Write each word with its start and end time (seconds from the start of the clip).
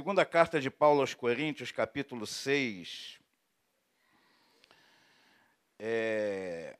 Segunda 0.00 0.24
carta 0.24 0.58
de 0.58 0.70
Paulo 0.70 1.02
aos 1.02 1.12
Coríntios, 1.12 1.70
capítulo 1.70 2.26
6. 2.26 3.20
É... 5.78 6.74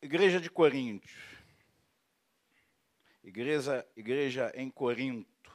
Igreja 0.00 0.40
de 0.40 0.48
Coríntios. 0.48 1.12
Igreja, 3.22 3.86
igreja 3.94 4.50
em 4.54 4.70
Corinto. 4.70 5.52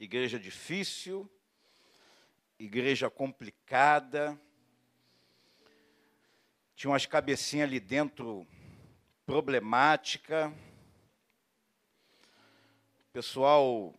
Igreja 0.00 0.40
difícil, 0.40 1.30
igreja 2.58 3.10
complicada. 3.10 4.40
Tinha 6.74 6.90
umas 6.90 7.04
cabecinhas 7.04 7.68
ali 7.68 7.80
dentro 7.80 8.46
problemática 9.26 10.50
pessoal 13.16 13.94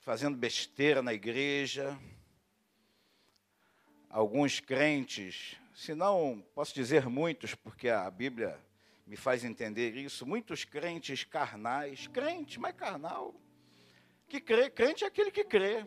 fazendo 0.00 0.36
besteira 0.36 1.00
na 1.00 1.14
igreja, 1.14 1.98
alguns 4.10 4.60
crentes, 4.60 5.56
se 5.74 5.94
não 5.94 6.44
posso 6.54 6.74
dizer 6.74 7.08
muitos, 7.08 7.54
porque 7.54 7.88
a 7.88 8.10
Bíblia 8.10 8.60
me 9.06 9.16
faz 9.16 9.42
entender 9.42 9.96
isso, 9.96 10.26
muitos 10.26 10.66
crentes 10.66 11.24
carnais, 11.24 12.06
crente, 12.08 12.60
mas 12.60 12.74
carnal, 12.76 13.34
que 14.28 14.38
crê, 14.38 14.68
crente 14.68 15.02
é 15.02 15.06
aquele 15.06 15.30
que 15.30 15.42
crê, 15.42 15.86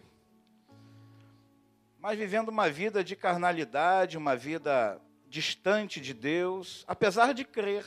mas 1.99 2.17
vivendo 2.17 2.49
uma 2.49 2.67
vida 2.67 3.03
de 3.03 3.15
carnalidade, 3.15 4.17
uma 4.17 4.35
vida 4.35 4.99
distante 5.27 6.01
de 6.01 6.15
Deus, 6.15 6.83
apesar 6.87 7.31
de 7.31 7.45
crer, 7.45 7.85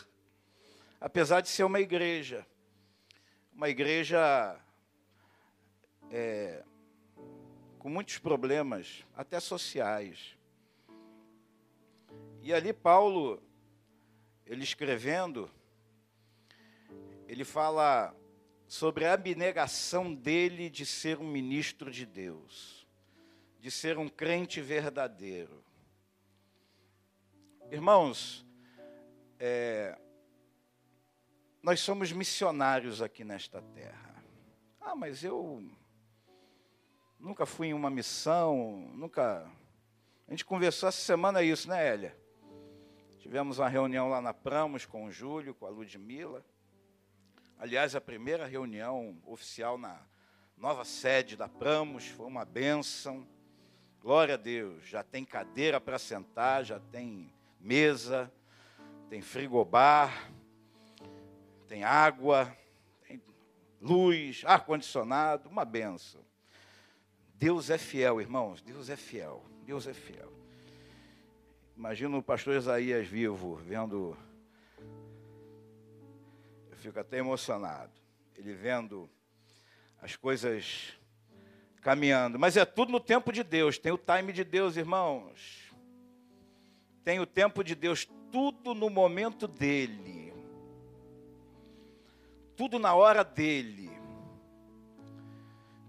apesar 1.01 1.41
de 1.41 1.49
ser 1.49 1.65
uma 1.65 1.81
igreja 1.81 2.47
uma 3.61 3.69
igreja 3.69 4.59
é, 6.11 6.65
com 7.79 7.91
muitos 7.91 8.17
problemas, 8.17 9.05
até 9.15 9.39
sociais. 9.39 10.35
E 12.41 12.55
ali 12.55 12.73
Paulo, 12.73 13.39
ele 14.47 14.65
escrevendo, 14.65 15.51
ele 17.29 17.45
fala 17.45 18.17
sobre 18.67 19.05
a 19.05 19.13
abnegação 19.13 20.15
dele 20.15 20.71
de 20.71 20.87
ser 20.87 21.19
um 21.19 21.29
ministro 21.31 21.91
de 21.91 22.07
Deus, 22.07 22.89
de 23.59 23.71
ser 23.71 23.99
um 23.99 24.09
crente 24.09 24.63
verdadeiro. 24.63 25.63
Irmãos, 27.71 28.43
é, 29.39 29.99
nós 31.63 31.81
somos 31.81 32.11
missionários 32.11 33.03
aqui 33.03 33.23
nesta 33.23 33.61
terra. 33.61 34.25
Ah, 34.81 34.97
mas 34.97 35.23
eu 35.23 35.63
nunca 37.19 37.45
fui 37.45 37.69
em 37.69 37.75
uma 37.75 37.91
missão, 37.91 38.91
nunca. 38.95 39.47
A 40.27 40.31
gente 40.31 40.45
conversou 40.45 40.89
essa 40.89 41.01
semana 41.01 41.43
isso, 41.43 41.69
né, 41.69 41.87
Hélia? 41.87 42.17
Tivemos 43.19 43.59
uma 43.59 43.69
reunião 43.69 44.09
lá 44.09 44.23
na 44.23 44.33
Pramos 44.33 44.87
com 44.87 45.05
o 45.05 45.13
Júlio, 45.13 45.55
com 45.55 45.67
a 45.67 45.69
Ludmilla. 45.69 46.43
Aliás, 47.59 47.95
a 47.95 48.01
primeira 48.01 48.47
reunião 48.47 49.21
oficial 49.27 49.77
na 49.77 50.01
nova 50.57 50.83
sede 50.83 51.37
da 51.37 51.47
Pramos 51.47 52.07
foi 52.07 52.27
uma 52.27 52.47
bênção. 52.47 53.29
Glória 54.01 54.35
a 54.35 54.39
Deus, 54.39 54.87
já 54.87 55.05
tem 55.05 55.27
cadeira 55.27 55.79
para 55.79 55.99
sentar, 55.99 56.65
já 56.65 56.81
tem 56.81 57.31
mesa, 57.61 58.33
tem 59.11 59.21
frigobar 59.21 60.33
tem 61.71 61.85
água, 61.85 62.53
tem 63.07 63.23
luz, 63.81 64.43
ar-condicionado, 64.45 65.49
uma 65.49 65.65
benção. 65.65 66.21
Deus 67.35 67.71
é 67.71 67.79
fiel, 67.79 68.21
irmãos, 68.21 68.61
Deus 68.61 68.91
é 68.91 68.97
fiel, 68.97 69.45
Deus 69.65 69.87
é 69.87 69.95
fiel. 69.95 70.33
Imagina 71.77 72.19
o 72.19 72.23
pastor 72.25 72.57
Isaías 72.57 73.07
vivo, 73.07 73.55
vendo. 73.55 74.17
Eu 76.73 76.77
fico 76.79 76.99
até 76.99 77.19
emocionado. 77.19 77.93
Ele 78.35 78.53
vendo 78.53 79.09
as 80.03 80.17
coisas 80.17 80.99
caminhando. 81.83 82.37
Mas 82.37 82.57
é 82.57 82.65
tudo 82.65 82.91
no 82.91 82.99
tempo 82.99 83.33
de 83.33 83.45
Deus, 83.45 83.79
tem 83.79 83.93
o 83.93 83.99
time 83.99 84.33
de 84.33 84.43
Deus, 84.43 84.77
irmãos. 84.77 85.73
Tem 87.05 87.21
o 87.21 87.27
tempo 87.27 87.63
de 87.63 87.77
Deus, 87.77 88.09
tudo 88.33 88.75
no 88.75 88.91
momento 88.91 89.47
dele 89.47 90.30
tudo 92.61 92.79
na 92.79 92.95
hora 92.95 93.25
dele. 93.25 93.91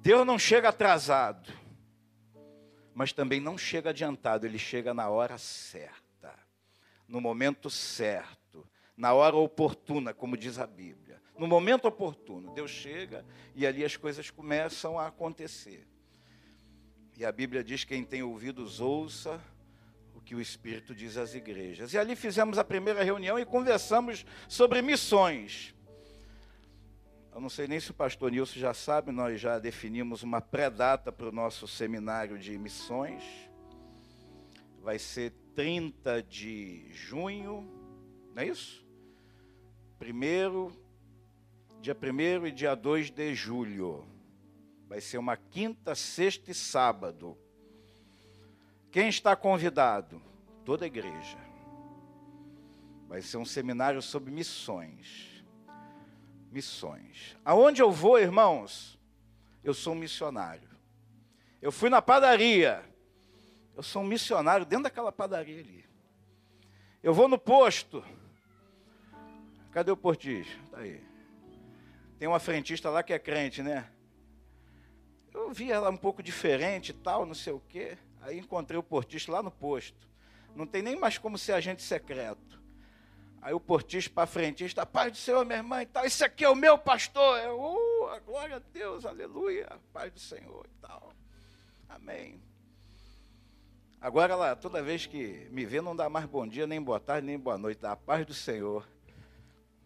Deus 0.02 0.26
não 0.26 0.40
chega 0.40 0.70
atrasado, 0.70 1.52
mas 2.96 3.12
também 3.12 3.42
não 3.42 3.58
chega 3.58 3.90
adiantado, 3.90 4.46
ele 4.46 4.58
chega 4.58 4.94
na 4.94 5.10
hora 5.10 5.38
certa, 5.38 6.34
no 7.10 7.20
momento 7.20 7.70
certo, 7.70 8.66
na 8.96 9.12
hora 9.12 9.36
oportuna, 9.36 10.14
como 10.14 10.38
diz 10.38 10.60
a 10.60 10.66
Bíblia. 10.66 11.22
No 11.38 11.46
momento 11.46 11.90
oportuno, 11.90 12.54
Deus 12.54 12.72
chega 12.72 13.26
e 13.54 13.68
ali 13.68 13.84
as 13.84 13.98
coisas 13.98 14.30
começam 14.30 14.98
a 14.98 15.08
acontecer. 15.08 15.86
E 17.18 17.26
a 17.26 17.34
Bíblia 17.34 17.66
diz: 17.66 17.84
quem 17.84 18.06
tem 18.06 18.24
ouvidos, 18.24 18.80
ouça 18.80 19.42
o 20.16 20.22
que 20.22 20.34
o 20.34 20.40
Espírito 20.40 20.96
diz 20.96 21.18
às 21.18 21.36
igrejas. 21.36 21.94
E 21.94 21.98
ali 21.98 22.16
fizemos 22.16 22.58
a 22.58 22.64
primeira 22.64 23.04
reunião 23.04 23.38
e 23.38 23.44
conversamos 23.44 24.26
sobre 24.48 24.82
missões. 24.82 25.76
Eu 27.34 27.40
não 27.40 27.50
sei 27.50 27.66
nem 27.66 27.80
se 27.80 27.92
o 27.92 27.94
pastor 27.94 28.30
Nilson 28.30 28.60
já 28.60 28.74
sabe, 28.74 29.12
nós 29.12 29.40
já 29.40 29.58
definimos 29.58 30.22
uma 30.22 30.42
pré-data 30.42 31.12
para 31.14 31.30
o 31.30 31.32
nosso 31.32 31.66
seminário 31.66 32.38
de 32.38 32.58
missões. 32.58 33.24
Vai 34.82 35.00
ser 35.00 35.32
30 35.56 36.24
de 36.24 36.92
junho, 36.92 37.66
não 38.36 38.44
é 38.44 38.48
isso? 38.48 38.86
Primeiro, 39.98 40.74
dia 41.80 41.96
1 41.96 42.48
e 42.48 42.52
dia 42.52 42.76
2 42.76 43.10
de 43.12 43.34
julho. 43.34 44.06
Vai 44.90 45.00
ser 45.00 45.18
uma 45.18 45.38
quinta, 45.38 45.96
sexta 45.96 46.52
e 46.52 46.54
sábado. 46.54 47.38
Quem 48.92 49.08
está 49.08 49.38
convidado? 49.38 50.22
Toda 50.66 50.84
a 50.84 50.88
igreja. 50.88 51.38
Vai 53.08 53.22
ser 53.22 53.38
um 53.38 53.46
seminário 53.46 54.02
sobre 54.02 54.32
missões 54.32 55.31
missões. 56.52 57.38
Aonde 57.44 57.82
eu 57.82 57.92
vou, 57.92 58.20
irmãos, 58.20 59.00
eu 59.64 59.74
sou 59.74 59.94
um 59.94 59.98
missionário. 59.98 60.70
Eu 61.62 61.72
fui 61.72 61.90
na 61.90 62.02
padaria, 62.02 62.84
eu 63.76 63.84
sou 63.84 64.02
um 64.02 64.06
missionário 64.06 64.66
dentro 64.66 64.84
daquela 64.84 65.12
padaria 65.12 65.60
ali. 65.60 65.86
Eu 67.02 67.14
vou 67.14 67.28
no 67.28 67.38
posto. 67.38 68.04
Cadê 69.72 69.90
o 69.92 69.98
portista? 69.98 70.54
Está 70.66 70.80
aí. 70.80 71.02
Tem 72.20 72.28
uma 72.28 72.40
frentista 72.40 72.90
lá 72.90 73.02
que 73.02 73.14
é 73.14 73.20
crente, 73.20 73.64
né? 73.64 73.90
Eu 75.34 75.52
vi 75.52 75.72
ela 75.72 75.90
um 75.90 75.98
pouco 75.98 76.22
diferente 76.22 76.94
tal, 76.94 77.26
não 77.26 77.34
sei 77.34 77.54
o 77.54 77.60
quê. 77.60 77.98
Aí 78.22 78.38
encontrei 78.38 78.78
o 78.78 78.84
portista 78.84 79.32
lá 79.32 79.42
no 79.42 79.50
posto. 79.50 80.08
Não 80.56 80.68
tem 80.68 80.82
nem 80.82 81.00
mais 81.00 81.18
como 81.18 81.38
ser 81.38 81.54
agente 81.54 81.82
secreto. 81.82 82.61
Aí 83.42 83.54
o 83.54 83.60
portista 83.60 84.14
para 84.14 84.28
frente, 84.28 84.64
está 84.64 84.86
paz 84.86 85.12
do 85.12 85.18
Senhor, 85.18 85.44
minha 85.44 85.58
irmã 85.58 85.82
e 85.82 85.88
tal. 85.88 86.06
Esse 86.06 86.24
aqui 86.24 86.44
é 86.44 86.50
o 86.50 86.56
meu 86.56 86.78
pastor. 86.78 87.40
Eu, 87.40 87.60
uh, 87.60 88.22
glória 88.24 88.58
a 88.58 88.60
Deus, 88.60 89.04
aleluia, 89.04 89.68
paz 89.92 90.12
do 90.12 90.20
Senhor 90.20 90.68
e 90.68 90.82
tal. 90.82 91.12
Amém. 91.90 92.40
Agora 94.00 94.34
ela, 94.34 94.56
toda 94.56 94.82
vez 94.84 95.08
que 95.08 95.48
me 95.50 95.66
vê, 95.66 95.82
não 95.82 95.96
dá 95.96 96.08
mais 96.08 96.26
bom 96.26 96.48
dia, 96.48 96.68
nem 96.68 96.82
boa 96.82 97.00
tarde, 97.00 97.26
nem 97.26 97.38
boa 97.38 97.58
noite. 97.58 97.84
A 97.84 97.96
paz 97.96 98.26
do 98.26 98.34
Senhor. 98.34 98.88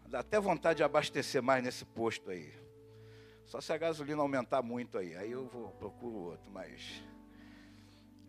Dá 0.08 0.20
até 0.20 0.40
vontade 0.40 0.78
de 0.78 0.84
abastecer 0.84 1.42
mais 1.42 1.64
nesse 1.64 1.86
posto 1.86 2.32
aí. 2.32 2.54
Só 3.46 3.62
se 3.62 3.72
a 3.72 3.78
gasolina 3.78 4.22
aumentar 4.22 4.62
muito 4.62 4.98
aí. 4.98 5.16
Aí 5.16 5.32
eu 5.32 5.48
vou, 5.48 5.70
procuro 5.72 6.16
outro, 6.16 6.52
mas. 6.52 7.02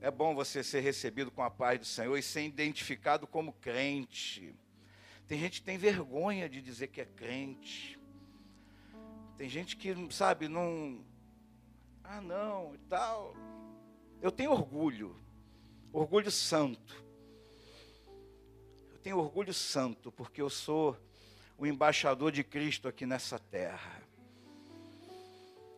É 0.01 0.11
bom 0.11 0.35
você 0.35 0.63
ser 0.63 0.81
recebido 0.81 1.31
com 1.31 1.43
a 1.43 1.51
paz 1.51 1.81
do 1.81 1.87
Senhor 1.87 2.17
e 2.17 2.23
ser 2.23 2.45
identificado 2.45 3.27
como 3.27 3.53
crente. 3.55 4.55
Tem 5.29 5.41
gente 5.41 5.61
que 5.61 5.67
tem 5.67 5.77
vergonha 5.77 6.49
de 6.49 6.63
dizer 6.63 6.87
que 6.87 7.01
é 7.01 7.05
crente. 7.05 7.99
Tem 9.37 9.49
gente 9.49 9.77
que, 9.77 9.95
sabe, 10.11 10.47
não. 10.47 11.05
Ah, 12.05 12.21
não, 12.21 12.75
e 12.75 12.79
tal. 12.89 13.35
Eu 14.23 14.31
tenho 14.31 14.53
orgulho, 14.53 15.17
orgulho 15.93 16.31
santo. 16.31 17.05
Eu 18.93 18.99
tenho 18.99 19.19
orgulho 19.19 19.53
santo, 19.53 20.13
porque 20.13 20.41
eu 20.41 20.49
sou 20.49 20.97
o 21.59 21.67
embaixador 21.67 22.31
de 22.31 22.45
Cristo 22.45 22.87
aqui 22.87 23.05
nessa 23.05 23.39
terra. 23.39 24.01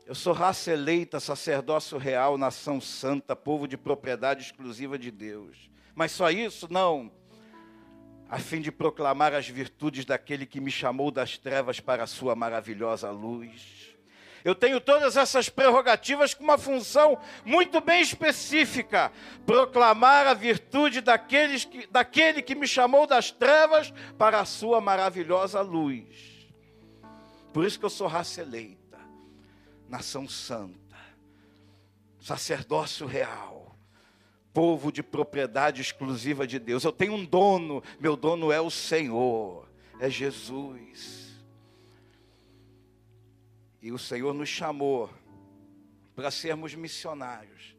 Eu 0.04 0.14
sou 0.14 0.34
raça 0.34 0.72
eleita, 0.72 1.20
sacerdócio 1.20 1.96
real, 1.96 2.36
nação 2.36 2.80
santa, 2.80 3.34
povo 3.34 3.66
de 3.66 3.78
propriedade 3.78 4.42
exclusiva 4.42 4.98
de 4.98 5.10
Deus. 5.10 5.70
Mas 5.94 6.12
só 6.12 6.30
isso? 6.30 6.70
Não 6.70 7.17
a 8.28 8.38
fim 8.38 8.60
de 8.60 8.70
proclamar 8.70 9.32
as 9.34 9.48
virtudes 9.48 10.04
daquele 10.04 10.44
que 10.44 10.60
me 10.60 10.70
chamou 10.70 11.10
das 11.10 11.38
trevas 11.38 11.80
para 11.80 12.02
a 12.02 12.06
sua 12.06 12.34
maravilhosa 12.34 13.10
luz. 13.10 13.96
Eu 14.44 14.54
tenho 14.54 14.80
todas 14.80 15.16
essas 15.16 15.48
prerrogativas 15.48 16.32
com 16.32 16.44
uma 16.44 16.58
função 16.58 17.18
muito 17.44 17.80
bem 17.80 18.00
específica: 18.00 19.10
proclamar 19.44 20.26
a 20.26 20.34
virtude 20.34 21.00
daqueles 21.00 21.64
que, 21.64 21.86
daquele 21.88 22.42
que 22.42 22.54
me 22.54 22.66
chamou 22.66 23.06
das 23.06 23.30
trevas 23.30 23.92
para 24.16 24.40
a 24.40 24.44
sua 24.44 24.80
maravilhosa 24.80 25.60
luz. 25.60 26.48
Por 27.52 27.64
isso 27.64 27.78
que 27.78 27.84
eu 27.84 27.90
sou 27.90 28.06
raça 28.06 28.42
eleita, 28.42 28.98
nação 29.88 30.28
santa, 30.28 30.96
sacerdócio 32.20 33.06
real, 33.06 33.57
povo 34.52 34.90
de 34.90 35.02
propriedade 35.02 35.80
exclusiva 35.80 36.46
de 36.46 36.58
Deus. 36.58 36.84
Eu 36.84 36.92
tenho 36.92 37.14
um 37.14 37.24
dono, 37.24 37.82
meu 38.00 38.16
dono 38.16 38.50
é 38.50 38.60
o 38.60 38.70
Senhor, 38.70 39.68
é 40.00 40.10
Jesus. 40.10 41.38
E 43.80 43.92
o 43.92 43.98
Senhor 43.98 44.34
nos 44.34 44.48
chamou 44.48 45.10
para 46.14 46.30
sermos 46.30 46.74
missionários 46.74 47.76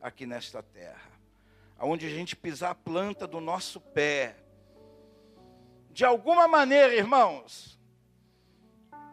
aqui 0.00 0.26
nesta 0.26 0.62
terra. 0.62 1.10
Aonde 1.78 2.06
a 2.06 2.10
gente 2.10 2.36
pisar 2.36 2.70
a 2.70 2.74
planta 2.74 3.26
do 3.26 3.40
nosso 3.40 3.80
pé. 3.80 4.36
De 5.90 6.04
alguma 6.04 6.46
maneira, 6.46 6.94
irmãos, 6.94 7.78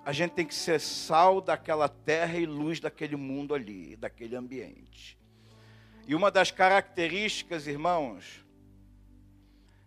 a 0.04 0.12
gente 0.12 0.34
tem 0.34 0.46
que 0.46 0.54
ser 0.54 0.80
sal 0.80 1.42
daquela 1.42 1.88
terra 1.88 2.38
e 2.38 2.46
luz 2.46 2.80
daquele 2.80 3.16
mundo 3.16 3.56
ali, 3.56 3.96
daquele 3.96 4.36
ambiente. 4.36 5.18
E 6.06 6.14
uma 6.14 6.30
das 6.30 6.52
características, 6.52 7.68
irmãos, 7.68 8.46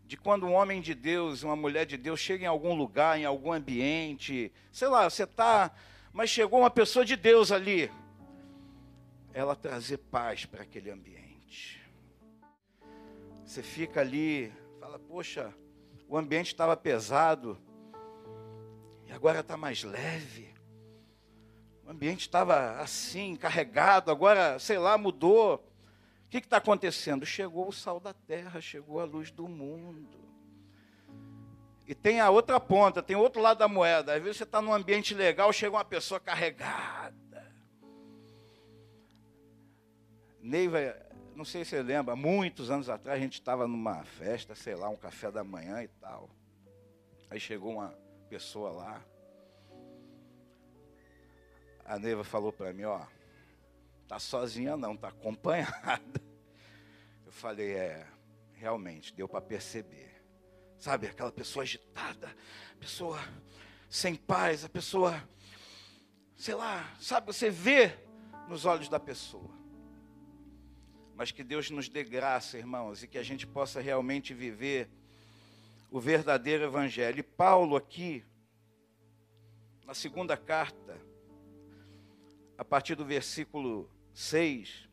de 0.04 0.16
quando 0.16 0.46
um 0.46 0.54
homem 0.54 0.80
de 0.80 0.94
Deus, 0.94 1.42
uma 1.42 1.56
mulher 1.56 1.86
de 1.86 1.96
Deus 1.96 2.18
chega 2.18 2.44
em 2.44 2.48
algum 2.48 2.74
lugar, 2.74 3.18
em 3.18 3.24
algum 3.24 3.52
ambiente, 3.52 4.52
sei 4.72 4.88
lá, 4.88 5.08
você 5.08 5.24
está 5.24 5.72
mas 6.18 6.30
chegou 6.30 6.58
uma 6.58 6.70
pessoa 6.70 7.04
de 7.04 7.14
Deus 7.14 7.52
ali, 7.52 7.88
ela 9.32 9.54
trazer 9.54 9.98
paz 9.98 10.44
para 10.44 10.62
aquele 10.62 10.90
ambiente. 10.90 11.80
Você 13.44 13.62
fica 13.62 14.00
ali, 14.00 14.52
fala, 14.80 14.98
poxa, 14.98 15.54
o 16.08 16.16
ambiente 16.16 16.48
estava 16.48 16.76
pesado 16.76 17.56
e 19.06 19.12
agora 19.12 19.38
está 19.38 19.56
mais 19.56 19.84
leve. 19.84 20.52
O 21.86 21.90
ambiente 21.90 22.22
estava 22.22 22.80
assim, 22.80 23.36
carregado, 23.36 24.10
agora, 24.10 24.58
sei 24.58 24.78
lá, 24.78 24.98
mudou. 24.98 25.64
O 26.28 26.30
que 26.30 26.36
está 26.36 26.58
acontecendo? 26.58 27.24
Chegou 27.24 27.66
o 27.66 27.72
sal 27.72 27.98
da 27.98 28.12
terra, 28.12 28.60
chegou 28.60 29.00
a 29.00 29.04
luz 29.04 29.30
do 29.30 29.48
mundo. 29.48 30.20
E 31.86 31.94
tem 31.94 32.20
a 32.20 32.28
outra 32.28 32.60
ponta, 32.60 33.02
tem 33.02 33.16
o 33.16 33.20
outro 33.20 33.40
lado 33.40 33.56
da 33.56 33.66
moeda. 33.66 34.12
Às 34.12 34.22
vezes 34.22 34.36
você 34.36 34.44
está 34.44 34.60
num 34.60 34.74
ambiente 34.74 35.14
legal, 35.14 35.50
chega 35.54 35.74
uma 35.74 35.86
pessoa 35.86 36.20
carregada. 36.20 37.50
Neiva, 40.42 40.78
não 41.34 41.46
sei 41.46 41.64
se 41.64 41.70
você 41.70 41.82
lembra, 41.82 42.14
muitos 42.14 42.70
anos 42.70 42.90
atrás 42.90 43.18
a 43.18 43.22
gente 43.22 43.40
estava 43.40 43.66
numa 43.66 44.04
festa, 44.04 44.54
sei 44.54 44.74
lá, 44.74 44.90
um 44.90 44.96
café 44.96 45.30
da 45.30 45.42
manhã 45.42 45.82
e 45.82 45.88
tal. 45.88 46.28
Aí 47.30 47.40
chegou 47.40 47.72
uma 47.72 47.94
pessoa 48.28 48.70
lá. 48.70 49.02
A 51.86 51.98
Neiva 51.98 52.22
falou 52.22 52.52
para 52.52 52.70
mim, 52.74 52.84
ó, 52.84 53.00
tá 54.08 54.18
sozinha 54.18 54.76
não, 54.76 54.96
tá 54.96 55.08
acompanhada. 55.08 56.20
Eu 57.26 57.30
falei, 57.30 57.72
é, 57.72 58.06
realmente, 58.54 59.14
deu 59.14 59.28
para 59.28 59.42
perceber. 59.42 60.08
Sabe, 60.78 61.06
aquela 61.06 61.30
pessoa 61.30 61.62
agitada, 61.62 62.34
pessoa 62.80 63.20
sem 63.90 64.14
paz, 64.14 64.64
a 64.64 64.68
pessoa, 64.68 65.22
sei 66.36 66.54
lá, 66.54 66.90
sabe, 67.00 67.26
você 67.26 67.50
vê 67.50 67.92
nos 68.48 68.64
olhos 68.64 68.88
da 68.88 68.98
pessoa. 68.98 69.50
Mas 71.14 71.30
que 71.30 71.44
Deus 71.44 71.68
nos 71.70 71.88
dê 71.88 72.02
graça, 72.02 72.56
irmãos, 72.56 73.02
e 73.02 73.08
que 73.08 73.18
a 73.18 73.22
gente 73.22 73.46
possa 73.46 73.80
realmente 73.80 74.32
viver 74.32 74.88
o 75.90 76.00
verdadeiro 76.00 76.64
evangelho. 76.64 77.20
E 77.20 77.22
Paulo 77.22 77.76
aqui, 77.76 78.24
na 79.84 79.94
segunda 79.94 80.36
carta, 80.36 80.96
a 82.56 82.64
partir 82.64 82.94
do 82.94 83.04
versículo 83.04 83.90
6, 84.18 84.88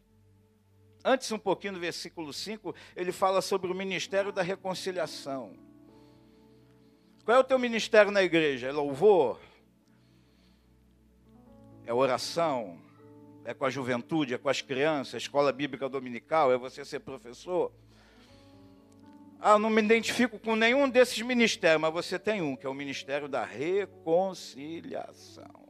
antes 1.04 1.32
um 1.32 1.40
pouquinho 1.40 1.74
do 1.74 1.80
versículo 1.80 2.32
5, 2.32 2.76
ele 2.96 3.12
fala 3.12 3.42
sobre 3.42 3.72
o 3.72 3.74
ministério 3.74 4.32
da 4.32 4.44
reconciliação. 4.44 5.58
Qual 7.24 7.36
é 7.36 7.40
o 7.40 7.44
teu 7.44 7.58
ministério 7.58 8.12
na 8.12 8.22
igreja? 8.22 8.68
É 8.68 8.72
louvor? 8.72 9.40
É 11.88 11.94
oração? 11.94 12.80
É 13.44 13.52
com 13.52 13.66
a 13.66 13.70
juventude? 13.72 14.36
É 14.36 14.38
com 14.38 14.48
as 14.48 14.62
crianças? 14.62 15.16
É 15.16 15.18
escola 15.18 15.52
bíblica 15.52 15.90
dominical? 15.90 16.54
É 16.54 16.58
você 16.58 16.86
ser 16.86 17.00
professor? 17.00 17.72
Ah, 19.40 19.58
não 19.58 19.72
me 19.72 19.82
identifico 19.82 20.38
com 20.38 20.56
nenhum 20.56 20.88
desses 20.88 21.20
ministérios, 21.24 21.82
mas 21.82 21.92
você 21.92 22.20
tem 22.20 22.44
um, 22.44 22.56
que 22.56 22.68
é 22.68 22.70
o 22.70 22.76
ministério 22.76 23.28
da 23.28 23.44
reconciliação. 23.44 25.66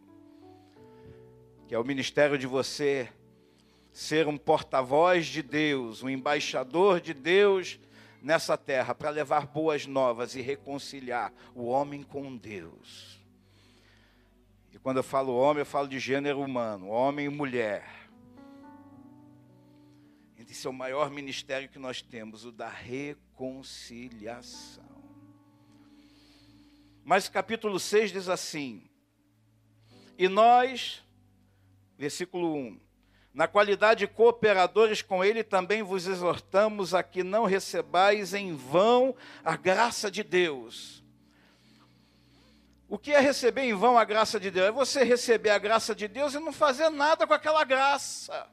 Que 1.70 1.74
é 1.74 1.80
o 1.80 1.86
ministério 1.86 2.38
de 2.38 2.48
você 2.48 3.10
ser 3.96 4.28
um 4.28 4.38
porta-voz 4.38 5.26
de 5.26 5.42
Deus, 5.42 6.04
um 6.04 6.10
embaixador 6.10 7.00
de 7.00 7.14
Deus 7.14 7.80
nessa 8.22 8.58
terra 8.58 8.94
para 8.94 9.10
levar 9.10 9.48
boas 9.48 9.88
novas 9.88 10.36
e 10.36 10.42
reconciliar 10.42 11.32
o 11.56 11.68
homem 11.68 12.04
com 12.04 12.36
Deus. 12.36 13.22
E 14.74 14.80
quando 14.80 14.98
eu 14.98 15.04
falo 15.04 15.34
homem, 15.34 15.62
eu 15.62 15.66
falo 15.66 15.88
de 15.88 15.98
gênero 15.98 16.42
humano, 16.42 16.90
homem 16.90 17.28
e 17.28 17.30
mulher. 17.30 17.88
Esse 20.38 20.68
é 20.68 20.70
o 20.70 20.74
maior 20.74 21.10
ministério 21.10 21.70
que 21.70 21.80
nós 21.80 22.02
temos, 22.02 22.44
o 22.44 22.52
da 22.52 22.68
reconciliação. 22.68 24.84
Mas 27.02 27.30
capítulo 27.30 27.80
6 27.80 28.12
diz 28.12 28.28
assim: 28.28 28.90
E 30.18 30.28
nós, 30.28 31.02
versículo 31.98 32.54
1, 32.54 32.84
na 33.36 33.50
qualidade 33.50 34.00
de 34.00 34.08
cooperadores 34.08 35.02
com 35.02 35.22
Ele, 35.22 35.44
também 35.44 35.84
vos 35.84 36.08
exortamos 36.08 36.94
a 36.94 37.04
que 37.04 37.22
não 37.22 37.44
recebais 37.44 38.34
em 38.34 38.56
vão 38.56 39.14
a 39.44 39.58
graça 39.58 40.10
de 40.10 40.24
Deus. 40.24 41.04
O 42.88 42.98
que 42.98 43.12
é 43.12 43.20
receber 43.20 43.64
em 43.64 43.74
vão 43.74 43.98
a 43.98 44.06
graça 44.06 44.40
de 44.40 44.50
Deus? 44.50 44.68
É 44.68 44.72
você 44.72 45.04
receber 45.04 45.50
a 45.50 45.58
graça 45.58 45.94
de 45.94 46.08
Deus 46.08 46.34
e 46.34 46.40
não 46.40 46.54
fazer 46.54 46.90
nada 46.90 47.28
com 47.28 47.34
aquela 47.34 47.66
graça. 47.66 48.48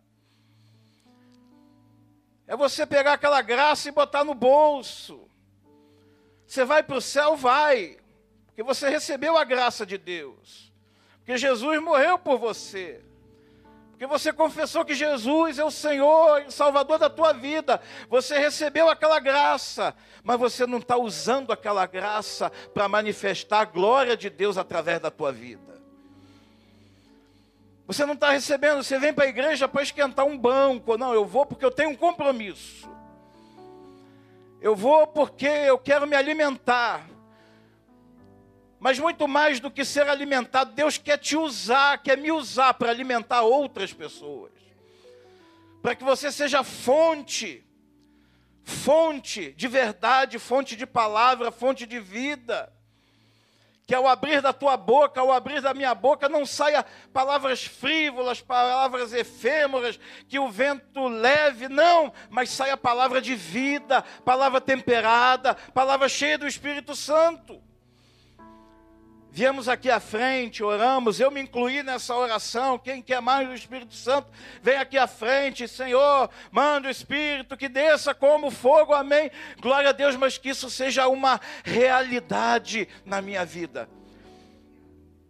É 2.45 2.57
você 2.57 2.85
pegar 2.85 3.13
aquela 3.13 3.41
graça 3.41 3.89
e 3.89 3.93
botar 3.93 4.25
no 4.25 4.35
bolso. 4.35 5.29
Você 6.45 6.65
vai 6.65 6.83
para 6.83 6.97
o 6.97 7.01
céu, 7.01 7.37
vai, 7.37 7.99
porque 8.47 8.65
você 8.65 8.89
recebeu 8.89 9.37
a 9.37 9.45
graça 9.45 9.87
de 9.87 9.97
Deus, 9.97 10.73
porque 11.19 11.39
Jesus 11.39 11.81
morreu 11.81 12.19
por 12.19 12.37
você. 12.37 13.01
Porque 14.03 14.19
você 14.19 14.33
confessou 14.33 14.85
que 14.85 14.97
Jesus 14.97 15.61
é 15.61 15.65
o 15.65 15.71
Senhor 15.71 16.43
e 16.43 16.51
Salvador 16.51 16.99
da 16.99 17.09
tua 17.09 17.33
vida. 17.33 17.81
Você 18.09 18.37
recebeu 18.37 18.91
aquela 18.91 19.21
graça, 19.21 19.95
mas 20.25 20.41
você 20.41 20.67
não 20.67 20.79
está 20.79 20.97
usando 20.97 21.53
aquela 21.53 21.87
graça 21.87 22.51
para 22.75 22.89
manifestar 22.89 23.61
a 23.61 23.65
glória 23.65 24.17
de 24.17 24.29
Deus 24.29 24.59
através 24.59 24.99
da 24.99 25.09
tua 25.09 25.31
vida. 25.31 25.81
Você 27.87 28.05
não 28.05 28.15
está 28.15 28.33
recebendo, 28.33 28.83
você 28.83 28.99
vem 28.99 29.15
para 29.15 29.23
a 29.23 29.29
igreja 29.29 29.69
para 29.69 29.85
esquentar 29.85 30.27
um 30.27 30.37
banco. 30.37 30.99
Não, 30.99 31.15
eu 31.15 31.25
vou 31.25 31.47
porque 31.47 31.65
eu 31.65 31.71
tenho 31.71 31.91
um 31.91 31.97
compromisso. 31.97 32.91
Eu 34.61 34.75
vou 34.75 35.07
porque 35.07 35.47
eu 35.47 35.79
quero 35.79 36.09
me 36.09 36.17
alimentar. 36.17 37.07
Mas 38.83 38.99
muito 38.99 39.29
mais 39.29 39.61
do 39.61 39.71
que 39.71 39.85
ser 39.85 40.09
alimentado, 40.09 40.73
Deus 40.73 40.99
quer 40.99 41.17
te 41.17 41.37
usar, 41.37 41.99
quer 41.99 42.19
me 42.19 42.33
usar 42.33 42.75
para 42.75 42.91
alimentar 42.91 43.43
outras 43.43 43.93
pessoas. 43.93 44.51
Para 45.81 45.95
que 45.95 46.03
você 46.03 46.33
seja 46.33 46.65
fonte, 46.65 47.65
fonte 48.65 49.53
de 49.53 49.69
verdade, 49.69 50.37
fonte 50.37 50.75
de 50.75 50.85
palavra, 50.85 51.53
fonte 51.53 51.87
de 51.87 52.01
vida. 52.01 52.73
Que 53.87 53.95
ao 53.95 54.09
abrir 54.09 54.43
da 54.43 54.53
tua 54.53 54.77
boca, 54.77 55.21
ao 55.21 55.31
abrir 55.31 55.61
da 55.61 55.73
minha 55.73 55.95
boca, 55.95 56.29
não 56.29 56.45
saia 56.45 56.85
palavras 57.13 57.63
frívolas, 57.63 58.41
palavras 58.41 59.13
efêmeras, 59.13 60.01
que 60.29 60.41
o 60.41 60.51
vento 60.51 61.07
leve, 61.07 61.69
não, 61.69 62.13
mas 62.29 62.51
saia 62.51 62.77
palavra 62.77 63.23
de 63.23 63.37
vida, 63.37 64.03
palavra 64.25 64.61
temperada, 64.61 65.55
palavra 65.73 66.09
cheia 66.09 66.37
do 66.37 66.49
Espírito 66.49 66.97
Santo. 66.97 67.63
Viemos 69.35 69.67
aqui 69.67 69.89
à 69.89 69.99
frente, 69.99 70.63
oramos, 70.63 71.19
eu 71.19 71.31
me 71.31 71.41
incluí 71.41 71.83
nessa 71.83 72.15
oração. 72.15 72.79
Quem 72.79 73.01
quer 73.01 73.23
mais 73.23 73.49
do 73.49 73.55
Espírito 73.55 73.95
Santo, 73.95 74.31
vem 74.63 74.77
aqui 74.77 74.99
à 74.99 75.07
frente, 75.07 75.67
Senhor, 75.67 76.29
manda 76.51 76.87
o 76.87 76.91
Espírito 76.91 77.57
que 77.57 77.67
desça 77.67 78.13
como 78.13 78.51
fogo, 78.51 78.93
amém. 78.93 79.31
Glória 79.59 79.89
a 79.89 79.93
Deus, 79.93 80.17
mas 80.17 80.37
que 80.37 80.51
isso 80.51 80.69
seja 80.69 81.09
uma 81.09 81.41
realidade 81.65 82.87
na 83.07 83.23
minha 83.23 83.43
vida. 83.43 83.89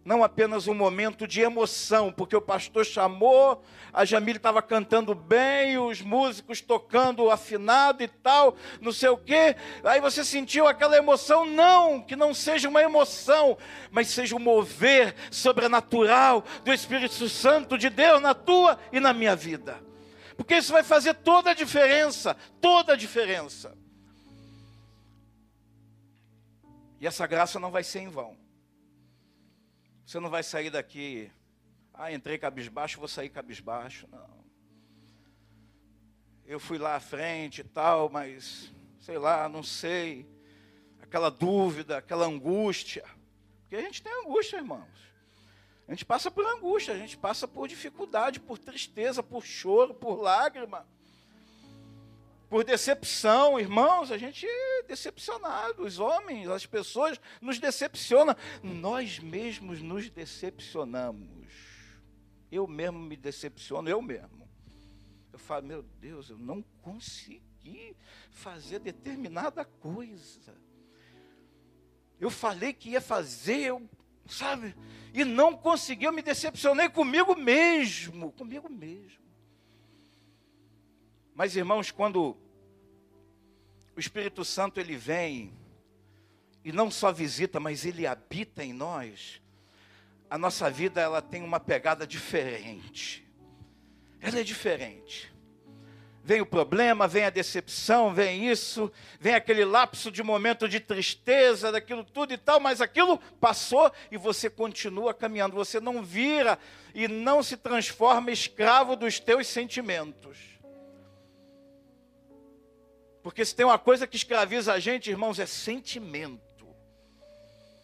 Não 0.05 0.23
apenas 0.23 0.67
um 0.67 0.73
momento 0.73 1.25
de 1.25 1.41
emoção, 1.41 2.11
porque 2.11 2.35
o 2.35 2.41
pastor 2.41 2.85
chamou, 2.85 3.63
a 3.91 4.03
Jamile 4.03 4.37
estava 4.37 4.61
cantando 4.61 5.15
bem, 5.15 5.77
os 5.77 6.01
músicos 6.01 6.59
tocando 6.59 7.29
afinado 7.29 8.03
e 8.03 8.07
tal, 8.07 8.55
não 8.81 8.91
sei 8.91 9.09
o 9.09 9.17
quê. 9.17 9.55
Aí 9.83 10.01
você 10.01 10.25
sentiu 10.25 10.67
aquela 10.67 10.97
emoção? 10.97 11.45
Não, 11.45 12.01
que 12.01 12.15
não 12.15 12.33
seja 12.33 12.67
uma 12.67 12.81
emoção, 12.81 13.57
mas 13.91 14.09
seja 14.09 14.35
um 14.35 14.39
mover 14.39 15.15
sobrenatural 15.31 16.43
do 16.65 16.73
Espírito 16.73 17.29
Santo 17.29 17.77
de 17.77 17.89
Deus 17.89 18.21
na 18.21 18.33
tua 18.33 18.77
e 18.91 18.99
na 18.99 19.13
minha 19.13 19.35
vida. 19.35 19.81
Porque 20.35 20.55
isso 20.55 20.73
vai 20.73 20.83
fazer 20.83 21.13
toda 21.13 21.51
a 21.51 21.53
diferença, 21.53 22.35
toda 22.59 22.93
a 22.93 22.97
diferença. 22.97 23.77
E 26.99 27.07
essa 27.07 27.25
graça 27.27 27.59
não 27.59 27.71
vai 27.71 27.83
ser 27.83 27.99
em 27.99 28.09
vão. 28.09 28.42
Você 30.05 30.19
não 30.19 30.29
vai 30.29 30.43
sair 30.43 30.69
daqui, 30.69 31.31
ah, 31.93 32.11
entrei 32.11 32.37
cabisbaixo, 32.37 32.99
vou 32.99 33.07
sair 33.07 33.29
cabisbaixo. 33.29 34.07
Não. 34.11 34.43
Eu 36.45 36.59
fui 36.59 36.77
lá 36.77 36.95
à 36.95 36.99
frente 36.99 37.61
e 37.61 37.63
tal, 37.63 38.09
mas 38.09 38.73
sei 38.99 39.17
lá, 39.17 39.47
não 39.47 39.63
sei. 39.63 40.27
Aquela 41.01 41.29
dúvida, 41.29 41.97
aquela 41.97 42.25
angústia. 42.25 43.05
Porque 43.61 43.75
a 43.75 43.81
gente 43.81 44.01
tem 44.01 44.11
angústia, 44.21 44.57
irmãos. 44.57 44.89
A 45.87 45.91
gente 45.91 46.05
passa 46.05 46.31
por 46.31 46.45
angústia, 46.45 46.93
a 46.93 46.97
gente 46.97 47.17
passa 47.17 47.47
por 47.47 47.67
dificuldade, 47.67 48.39
por 48.39 48.57
tristeza, 48.57 49.21
por 49.21 49.43
choro, 49.43 49.93
por 49.93 50.21
lágrima 50.21 50.85
por 52.53 52.63
decepção, 52.63 53.59
irmãos, 53.59 54.11
a 54.11 54.17
gente 54.19 54.45
é 54.45 54.83
decepcionado, 54.83 55.81
os 55.81 55.97
homens, 55.97 56.47
as 56.47 56.67
pessoas 56.67 57.19
nos 57.41 57.57
decepcionam, 57.57 58.35
nós 58.61 59.17
mesmos 59.17 59.81
nos 59.81 60.07
decepcionamos. 60.07 61.47
Eu 62.51 62.67
mesmo 62.67 62.99
me 62.99 63.17
decepciono, 63.17 63.89
eu 63.89 63.99
mesmo. 64.03 64.47
Eu 65.31 65.39
falo, 65.39 65.65
meu 65.65 65.81
Deus, 65.81 66.29
eu 66.29 66.37
não 66.37 66.61
consegui 66.83 67.97
fazer 68.29 68.77
determinada 68.77 69.65
coisa. 69.65 70.55
Eu 72.19 72.29
falei 72.29 72.71
que 72.71 72.91
ia 72.91 73.01
fazer, 73.01 73.61
eu, 73.61 73.89
sabe? 74.27 74.75
E 75.11 75.25
não 75.25 75.57
consegui, 75.57 76.05
eu 76.05 76.13
me 76.13 76.21
decepcionei 76.21 76.87
comigo 76.87 77.35
mesmo, 77.35 78.31
comigo 78.33 78.69
mesmo. 78.69 79.22
Mas 81.35 81.55
irmãos, 81.55 81.89
quando 81.89 82.37
o 83.95 83.99
Espírito 83.99 84.45
Santo 84.45 84.79
ele 84.79 84.95
vem 84.95 85.53
e 86.63 86.71
não 86.71 86.89
só 86.89 87.11
visita, 87.11 87.59
mas 87.59 87.85
ele 87.85 88.07
habita 88.07 88.63
em 88.63 88.71
nós. 88.71 89.41
A 90.29 90.37
nossa 90.37 90.69
vida 90.69 91.01
ela 91.01 91.21
tem 91.21 91.43
uma 91.43 91.59
pegada 91.59 92.07
diferente. 92.07 93.27
Ela 94.21 94.39
é 94.39 94.43
diferente. 94.43 95.33
Vem 96.23 96.39
o 96.39 96.45
problema, 96.45 97.05
vem 97.05 97.25
a 97.25 97.29
decepção, 97.29 98.13
vem 98.13 98.49
isso, 98.49 98.89
vem 99.19 99.33
aquele 99.33 99.65
lapso 99.65 100.09
de 100.09 100.23
momento 100.23 100.69
de 100.69 100.79
tristeza, 100.79 101.69
daquilo 101.69 102.03
tudo 102.03 102.33
e 102.33 102.37
tal, 102.37 102.61
mas 102.61 102.79
aquilo 102.79 103.17
passou 103.41 103.91
e 104.09 104.15
você 104.15 104.49
continua 104.49 105.13
caminhando. 105.13 105.55
Você 105.55 105.81
não 105.81 106.01
vira 106.01 106.57
e 106.95 107.09
não 107.09 107.43
se 107.43 107.57
transforma 107.57 108.31
escravo 108.31 108.95
dos 108.95 109.19
teus 109.19 109.47
sentimentos. 109.47 110.52
Porque 113.23 113.45
se 113.45 113.55
tem 113.55 113.65
uma 113.65 113.79
coisa 113.79 114.05
que 114.05 114.17
escraviza 114.17 114.73
a 114.73 114.79
gente, 114.79 115.09
irmãos, 115.09 115.39
é 115.39 115.45
sentimento. 115.45 116.43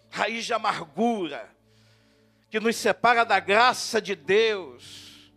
Raiz 0.09 0.45
de 0.45 0.53
amargura, 0.53 1.49
que 2.49 2.59
nos 2.59 2.75
separa 2.75 3.23
da 3.23 3.39
graça 3.39 4.01
de 4.01 4.15
Deus. 4.15 5.31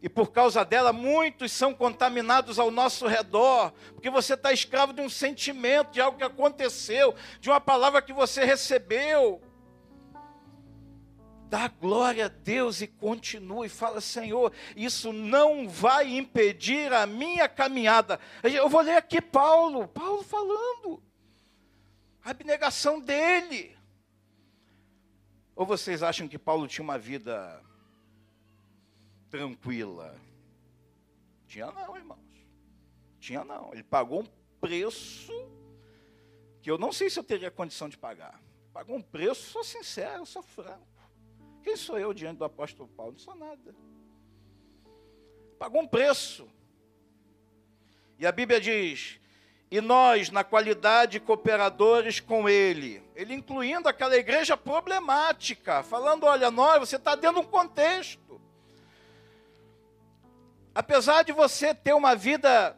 E 0.00 0.08
por 0.08 0.30
causa 0.30 0.64
dela, 0.64 0.92
muitos 0.92 1.50
são 1.50 1.74
contaminados 1.74 2.58
ao 2.58 2.70
nosso 2.70 3.06
redor, 3.06 3.72
porque 3.92 4.08
você 4.08 4.34
está 4.34 4.52
escravo 4.52 4.92
de 4.92 5.02
um 5.02 5.10
sentimento, 5.10 5.90
de 5.90 6.00
algo 6.00 6.16
que 6.16 6.24
aconteceu, 6.24 7.14
de 7.40 7.50
uma 7.50 7.60
palavra 7.60 8.00
que 8.00 8.12
você 8.12 8.44
recebeu 8.44 9.42
dá 11.50 11.66
glória 11.66 12.26
a 12.26 12.28
Deus 12.28 12.80
e 12.80 12.86
continua 12.86 13.66
e 13.66 13.68
fala: 13.68 14.00
Senhor, 14.00 14.52
isso 14.76 15.12
não 15.12 15.68
vai 15.68 16.16
impedir 16.16 16.92
a 16.92 17.06
minha 17.06 17.48
caminhada. 17.48 18.20
Eu 18.42 18.68
vou 18.68 18.80
ler 18.80 18.96
aqui 18.96 19.20
Paulo, 19.20 19.88
Paulo 19.88 20.22
falando, 20.22 21.02
a 22.24 22.30
abnegação 22.30 23.00
dele. 23.00 23.76
Ou 25.56 25.66
vocês 25.66 26.02
acham 26.02 26.28
que 26.28 26.38
Paulo 26.38 26.68
tinha 26.68 26.84
uma 26.84 26.96
vida 26.96 27.60
tranquila? 29.28 30.16
Tinha 31.48 31.70
não, 31.72 31.96
irmãos. 31.96 32.18
Tinha 33.18 33.44
não. 33.44 33.72
Ele 33.72 33.82
pagou 33.82 34.20
um 34.20 34.26
preço 34.60 35.32
que 36.62 36.70
eu 36.70 36.78
não 36.78 36.92
sei 36.92 37.10
se 37.10 37.18
eu 37.18 37.24
teria 37.24 37.50
condição 37.50 37.88
de 37.88 37.98
pagar. 37.98 38.40
Pagou 38.72 38.96
um 38.96 39.02
preço, 39.02 39.50
sou 39.50 39.64
sincero, 39.64 40.24
sou 40.24 40.42
franco. 40.42 40.89
Quem 41.62 41.76
sou 41.76 41.98
eu 41.98 42.12
diante 42.12 42.38
do 42.38 42.44
apóstolo 42.44 42.88
Paulo? 42.88 43.12
Não 43.12 43.18
sou 43.18 43.34
nada. 43.34 43.74
Pagou 45.58 45.82
um 45.82 45.86
preço. 45.86 46.48
E 48.18 48.26
a 48.26 48.32
Bíblia 48.32 48.60
diz: 48.60 49.20
e 49.70 49.80
nós, 49.80 50.30
na 50.30 50.42
qualidade 50.42 51.20
cooperadores 51.20 52.18
com 52.18 52.48
ele, 52.48 53.00
ele 53.14 53.34
incluindo 53.34 53.88
aquela 53.88 54.16
igreja 54.16 54.56
problemática, 54.56 55.82
falando: 55.84 56.24
olha, 56.24 56.50
nós, 56.50 56.80
você 56.80 56.96
está 56.96 57.14
dentro 57.14 57.40
de 57.40 57.46
um 57.46 57.50
contexto. 57.50 58.40
Apesar 60.74 61.22
de 61.22 61.32
você 61.32 61.72
ter 61.72 61.92
uma 61.92 62.16
vida 62.16 62.76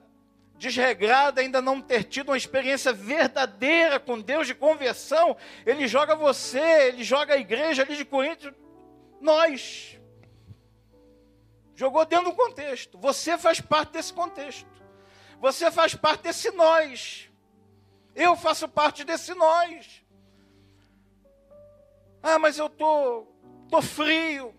desregrada, 0.56 1.40
ainda 1.40 1.62
não 1.62 1.80
ter 1.80 2.04
tido 2.04 2.28
uma 2.28 2.36
experiência 2.36 2.92
verdadeira 2.92 3.98
com 3.98 4.20
Deus 4.20 4.46
de 4.46 4.54
conversão, 4.54 5.36
ele 5.64 5.88
joga 5.88 6.14
você, 6.14 6.88
ele 6.88 7.02
joga 7.02 7.34
a 7.34 7.38
igreja 7.38 7.82
ali 7.82 7.96
de 7.96 8.04
Coríntios 8.04 8.52
nós. 9.22 9.98
Jogou 11.74 12.04
dentro 12.04 12.30
do 12.30 12.36
contexto. 12.36 12.98
Você 12.98 13.38
faz 13.38 13.60
parte 13.60 13.92
desse 13.92 14.12
contexto. 14.12 14.70
Você 15.40 15.70
faz 15.70 15.94
parte 15.94 16.22
desse 16.22 16.50
nós. 16.50 17.30
Eu 18.14 18.36
faço 18.36 18.68
parte 18.68 19.04
desse 19.04 19.34
nós. 19.34 20.04
Ah, 22.22 22.38
mas 22.38 22.58
eu 22.58 22.68
tô, 22.68 23.26
tô 23.68 23.82
frio. 23.82 24.54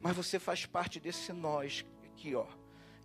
Mas 0.00 0.14
você 0.14 0.38
faz 0.38 0.66
parte 0.66 1.00
desse 1.00 1.32
nós 1.32 1.84
aqui, 2.04 2.34
ó. 2.34 2.46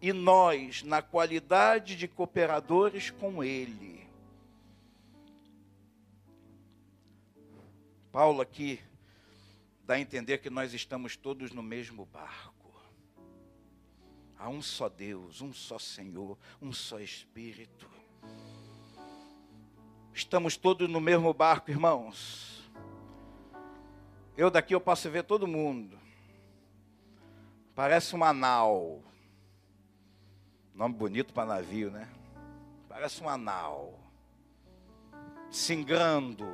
E 0.02 0.14
nós, 0.14 0.84
na 0.84 1.02
qualidade 1.02 1.96
de 1.96 2.08
cooperadores 2.08 3.10
com 3.10 3.44
Ele. 3.44 4.08
Paulo 8.12 8.42
aqui 8.42 8.80
dá 9.89 9.96
a 9.96 10.00
entender 10.00 10.38
que 10.38 10.51
nós 10.51 10.72
estamos 10.75 11.17
todos 11.17 11.51
no 11.51 11.63
mesmo 11.63 12.05
barco. 12.05 12.72
Há 14.38 14.48
um 14.48 14.62
só 14.62 14.88
Deus, 14.88 15.41
um 15.41 15.51
só 15.51 15.79
Senhor, 15.79 16.38
um 16.62 16.72
só 16.72 17.00
Espírito. 17.00 17.89
Estamos 20.13 20.55
todos 20.55 20.88
no 20.88 21.01
mesmo 21.01 21.34
barco, 21.34 21.72
irmãos. 21.72 22.69
Eu 24.38 24.51
daqui 24.51 24.75
eu 24.75 24.79
posso 24.79 25.10
ver 25.10 25.24
todo 25.24 25.48
mundo. 25.48 25.98
Parece 27.74 28.13
uma 28.13 28.31
nau. 28.31 29.01
Nome 30.75 30.93
bonito 30.93 31.34
para 31.34 31.48
navio, 31.48 31.89
né? 31.89 32.08
Parece 32.88 33.22
uma 33.22 33.36
nau. 33.39 34.00
Singando 35.50 36.46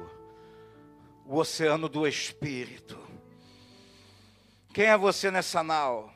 o 1.26 1.36
oceano 1.36 1.90
do 1.90 2.08
Espírito. 2.08 3.05
Quem 4.76 4.88
é 4.88 4.98
você 4.98 5.32
nessa 5.32 5.64
nau? 5.64 6.14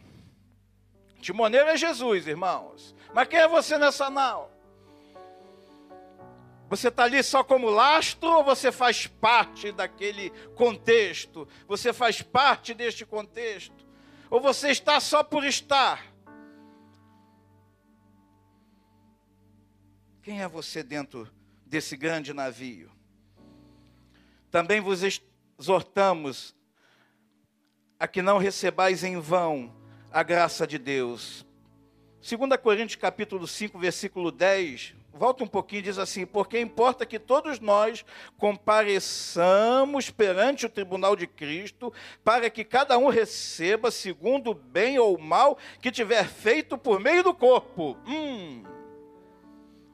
Timoneiro 1.21 1.69
é 1.69 1.77
Jesus, 1.77 2.27
irmãos. 2.27 2.93
Mas 3.13 3.29
quem 3.29 3.39
é 3.39 3.47
você 3.47 3.77
nessa 3.77 4.09
nau? 4.09 4.51
Você 6.67 6.89
está 6.89 7.05
ali 7.05 7.23
só 7.23 7.41
como 7.41 7.69
lastro 7.69 8.29
ou 8.29 8.43
você 8.43 8.69
faz 8.69 9.07
parte 9.07 9.71
daquele 9.71 10.31
contexto? 10.55 11.47
Você 11.69 11.93
faz 11.93 12.21
parte 12.21 12.73
deste 12.73 13.05
contexto? 13.05 13.87
Ou 14.29 14.41
você 14.41 14.71
está 14.71 14.99
só 14.99 15.23
por 15.23 15.45
estar? 15.45 16.05
Quem 20.21 20.41
é 20.41 20.49
você 20.49 20.83
dentro 20.83 21.31
desse 21.65 21.95
grande 21.95 22.33
navio? 22.33 22.91
Também 24.51 24.81
vos 24.81 25.01
exortamos 25.57 26.58
a 27.99 28.07
que 28.07 28.21
não 28.21 28.37
recebais 28.37 29.03
em 29.03 29.19
vão 29.19 29.75
a 30.11 30.23
graça 30.23 30.65
de 30.65 30.77
Deus. 30.77 31.45
2 32.21 32.57
Coríntios 32.61 32.95
capítulo 32.95 33.45
5, 33.47 33.77
versículo 33.77 34.31
10, 34.31 34.95
volta 35.13 35.43
um 35.43 35.47
pouquinho, 35.47 35.81
diz 35.81 35.97
assim: 35.97 36.25
Porque 36.25 36.59
importa 36.59 37.05
que 37.05 37.19
todos 37.19 37.59
nós 37.59 38.05
compareçamos 38.37 40.09
perante 40.09 40.65
o 40.65 40.69
tribunal 40.69 41.15
de 41.15 41.27
Cristo, 41.27 41.93
para 42.23 42.49
que 42.49 42.63
cada 42.63 42.97
um 42.97 43.09
receba 43.09 43.91
segundo 43.91 44.51
o 44.51 44.55
bem 44.55 44.97
ou 44.97 45.17
mal 45.17 45.57
que 45.81 45.91
tiver 45.91 46.27
feito 46.27 46.77
por 46.77 46.99
meio 46.99 47.23
do 47.23 47.33
corpo. 47.33 47.97
Hum. 48.07 48.63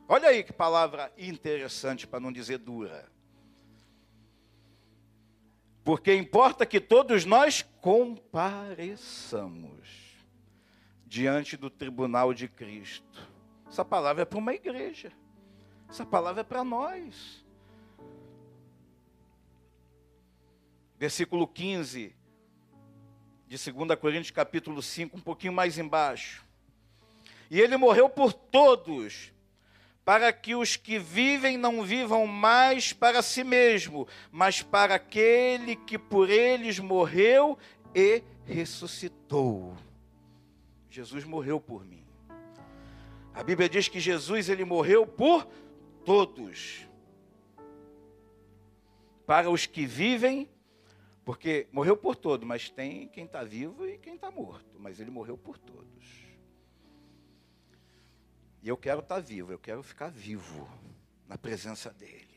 Olha 0.07 0.29
aí 0.29 0.43
que 0.43 0.53
palavra 0.53 1.11
interessante, 1.17 2.05
para 2.05 2.19
não 2.19 2.31
dizer 2.31 2.59
dura. 2.59 3.14
Porque 5.85 6.13
importa 6.15 6.65
que 6.65 6.81
todos 6.81 7.23
nós 7.25 7.61
compareçamos 7.79 9.87
diante 11.05 11.55
do 11.55 11.69
tribunal 11.69 12.33
de 12.33 12.47
Cristo. 12.47 13.21
Essa 13.67 13.85
palavra 13.85 14.23
é 14.23 14.25
para 14.25 14.39
uma 14.39 14.55
igreja. 14.55 15.11
Essa 15.87 16.03
palavra 16.03 16.41
é 16.41 16.43
para 16.43 16.63
nós. 16.63 17.45
Versículo 20.97 21.47
15 21.47 22.15
de 23.47 23.71
2 23.71 23.99
Coríntios, 23.99 24.31
capítulo 24.31 24.81
5, 24.81 25.15
um 25.15 25.21
pouquinho 25.21 25.53
mais 25.53 25.77
embaixo. 25.77 26.43
E 27.51 27.61
ele 27.61 27.77
morreu 27.77 28.09
por 28.09 28.33
todos, 28.33 29.31
para 30.05 30.31
que 30.31 30.53
os 30.53 30.77
que 30.77 30.99
vivem 30.99 31.57
não 31.57 31.81
vivam 31.83 32.27
mais 32.27 32.93
para 32.93 33.23
si 33.23 33.43
mesmo, 33.43 34.07
mas 34.31 34.61
para 34.61 34.93
aquele 34.95 35.75
que 35.75 35.97
por 35.97 36.29
eles 36.29 36.77
morreu 36.77 37.57
e 37.93 38.21
ressuscitou. 38.45 39.75
Jesus 40.91 41.25
morreu 41.25 41.59
por 41.59 41.83
mim. 41.83 42.05
A 43.33 43.43
Bíblia 43.43 43.67
diz 43.67 43.87
que 43.89 43.99
Jesus 43.99 44.47
ele 44.47 44.63
morreu 44.63 45.07
por 45.07 45.45
todos. 46.05 46.87
Para 49.25 49.49
os 49.49 49.65
que 49.65 49.87
vivem, 49.87 50.47
porque 51.25 51.67
morreu 51.71 51.97
por 51.97 52.15
todos, 52.15 52.47
mas 52.47 52.69
tem 52.69 53.07
quem 53.07 53.25
está 53.25 53.43
vivo 53.43 53.87
e 53.89 53.97
quem 53.97 54.13
está 54.13 54.29
morto. 54.29 54.77
Mas 54.79 54.99
ele 54.99 55.09
morreu 55.09 55.35
por 55.35 55.57
todos. 55.57 56.24
E 58.65 58.67
eu 58.67 58.75
quero 58.75 59.01
estar 59.01 59.17
tá 59.17 59.21
vivo, 59.21 59.51
eu 59.51 59.59
quero 59.59 59.83
ficar 59.83 60.09
vivo 60.09 60.67
na 61.27 61.37
presença 61.37 61.91
dele. 61.91 62.35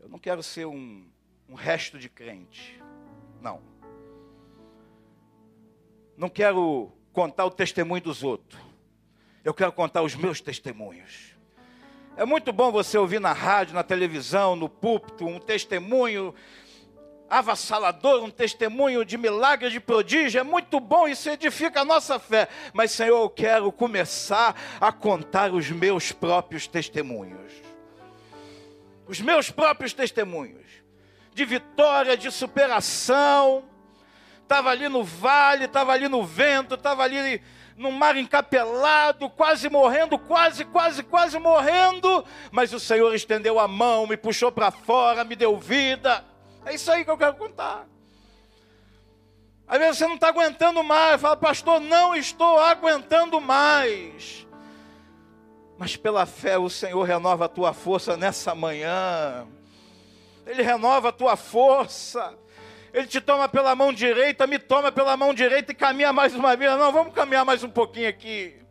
Eu 0.00 0.08
não 0.08 0.18
quero 0.18 0.42
ser 0.42 0.66
um, 0.66 1.06
um 1.48 1.54
resto 1.54 2.00
de 2.00 2.08
crente. 2.08 2.82
Não. 3.40 3.62
Não 6.16 6.28
quero 6.28 6.90
contar 7.12 7.44
o 7.44 7.50
testemunho 7.52 8.02
dos 8.02 8.24
outros. 8.24 8.60
Eu 9.44 9.54
quero 9.54 9.70
contar 9.70 10.02
os 10.02 10.16
meus 10.16 10.40
testemunhos. 10.40 11.36
É 12.16 12.24
muito 12.24 12.52
bom 12.52 12.72
você 12.72 12.98
ouvir 12.98 13.20
na 13.20 13.32
rádio, 13.32 13.72
na 13.72 13.84
televisão, 13.84 14.56
no 14.56 14.68
púlpito, 14.68 15.24
um 15.24 15.38
testemunho 15.38 16.34
avassalador, 17.38 18.22
um 18.22 18.30
testemunho 18.30 19.04
de 19.04 19.18
milagre, 19.18 19.70
de 19.70 19.80
prodígio. 19.80 20.40
É 20.40 20.42
muito 20.44 20.78
bom, 20.78 21.08
isso 21.08 21.28
edifica 21.28 21.80
a 21.80 21.84
nossa 21.84 22.18
fé. 22.18 22.48
Mas, 22.72 22.92
Senhor, 22.92 23.20
eu 23.20 23.30
quero 23.30 23.72
começar 23.72 24.54
a 24.80 24.92
contar 24.92 25.52
os 25.52 25.70
meus 25.70 26.12
próprios 26.12 26.66
testemunhos. 26.66 27.52
Os 29.06 29.20
meus 29.20 29.50
próprios 29.50 29.92
testemunhos 29.92 30.64
de 31.34 31.44
vitória, 31.44 32.16
de 32.16 32.30
superação 32.30 33.64
estava 34.42 34.70
ali 34.70 34.88
no 34.88 35.02
vale, 35.02 35.64
estava 35.64 35.92
ali 35.92 36.08
no 36.08 36.22
vento, 36.22 36.74
estava 36.74 37.02
ali 37.02 37.42
no 37.76 37.90
mar 37.90 38.16
encapelado, 38.16 39.28
quase 39.30 39.68
morrendo, 39.68 40.16
quase, 40.18 40.64
quase, 40.64 41.02
quase 41.02 41.38
morrendo, 41.38 42.24
mas 42.52 42.72
o 42.72 42.78
Senhor 42.78 43.12
estendeu 43.14 43.58
a 43.58 43.66
mão, 43.66 44.06
me 44.06 44.16
puxou 44.16 44.52
para 44.52 44.70
fora, 44.70 45.24
me 45.24 45.34
deu 45.34 45.56
vida. 45.58 46.24
É 46.64 46.74
isso 46.74 46.90
aí 46.90 47.04
que 47.04 47.10
eu 47.10 47.18
quero 47.18 47.34
contar. 47.34 47.86
Às 49.66 49.78
vezes 49.78 49.98
você 49.98 50.06
não 50.06 50.14
está 50.14 50.28
aguentando 50.28 50.82
mais, 50.82 51.20
fala, 51.20 51.36
pastor, 51.36 51.80
não 51.80 52.14
estou 52.14 52.58
aguentando 52.58 53.40
mais. 53.40 54.46
Mas 55.78 55.96
pela 55.96 56.26
fé 56.26 56.58
o 56.58 56.68
Senhor 56.70 57.02
renova 57.02 57.46
a 57.46 57.48
tua 57.48 57.72
força 57.72 58.16
nessa 58.16 58.54
manhã. 58.54 59.46
Ele 60.46 60.62
renova 60.62 61.08
a 61.08 61.12
tua 61.12 61.36
força. 61.36 62.38
Ele 62.92 63.06
te 63.06 63.20
toma 63.20 63.48
pela 63.48 63.74
mão 63.74 63.92
direita, 63.92 64.46
me 64.46 64.58
toma 64.58 64.92
pela 64.92 65.16
mão 65.16 65.34
direita 65.34 65.72
e 65.72 65.74
caminha 65.74 66.12
mais 66.12 66.34
uma 66.34 66.54
vez. 66.54 66.70
Não, 66.78 66.92
vamos 66.92 67.12
caminhar 67.12 67.44
mais 67.44 67.64
um 67.64 67.70
pouquinho 67.70 68.08
aqui. 68.08 68.63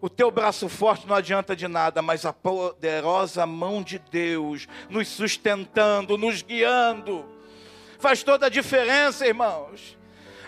O 0.00 0.08
teu 0.08 0.30
braço 0.30 0.68
forte 0.68 1.06
não 1.08 1.16
adianta 1.16 1.56
de 1.56 1.66
nada, 1.66 2.00
mas 2.00 2.24
a 2.24 2.32
poderosa 2.32 3.44
mão 3.44 3.82
de 3.82 3.98
Deus 3.98 4.68
nos 4.88 5.08
sustentando, 5.08 6.16
nos 6.16 6.40
guiando, 6.40 7.24
faz 7.98 8.22
toda 8.22 8.46
a 8.46 8.50
diferença, 8.50 9.26
irmãos. 9.26 9.98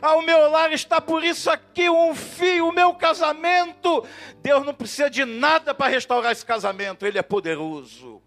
Ao 0.00 0.22
meu 0.22 0.48
lar 0.48 0.72
está 0.72 1.00
por 1.00 1.24
isso 1.24 1.50
aqui 1.50 1.90
um 1.90 2.14
fio, 2.14 2.68
o 2.68 2.72
meu 2.72 2.94
casamento. 2.94 4.06
Deus 4.40 4.64
não 4.64 4.72
precisa 4.72 5.10
de 5.10 5.24
nada 5.24 5.74
para 5.74 5.90
restaurar 5.90 6.32
esse 6.32 6.46
casamento, 6.46 7.04
Ele 7.04 7.18
é 7.18 7.22
poderoso. 7.22 8.22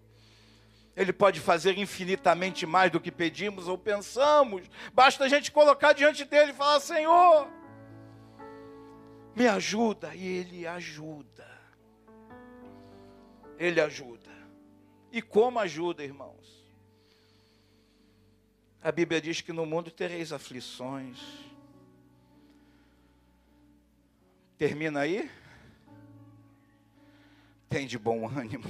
Ele 0.95 1.11
pode 1.11 1.39
fazer 1.39 1.77
infinitamente 1.77 2.65
mais 2.67 2.91
do 2.91 2.99
que 2.99 3.11
pedimos 3.11 3.67
ou 3.67 3.77
pensamos. 3.77 4.63
Basta 4.93 5.23
a 5.23 5.27
gente 5.27 5.51
colocar 5.51 5.93
diante 5.93 6.23
dele 6.25 6.51
e 6.51 6.53
falar: 6.53 6.79
Senhor, 6.79 7.47
me 9.35 9.47
ajuda. 9.47 10.15
E 10.15 10.25
ele 10.25 10.67
ajuda. 10.67 11.47
Ele 13.57 13.79
ajuda. 13.81 14.31
E 15.11 15.21
como 15.21 15.59
ajuda, 15.59 16.03
irmãos? 16.03 16.63
A 18.81 18.91
Bíblia 18.91 19.21
diz 19.21 19.39
que 19.41 19.53
no 19.53 19.65
mundo 19.65 19.89
tereis 19.91 20.33
aflições. 20.33 21.17
Termina 24.57 25.01
aí? 25.01 25.29
Tem 27.69 27.87
de 27.87 27.97
bom 27.97 28.27
ânimo. 28.27 28.69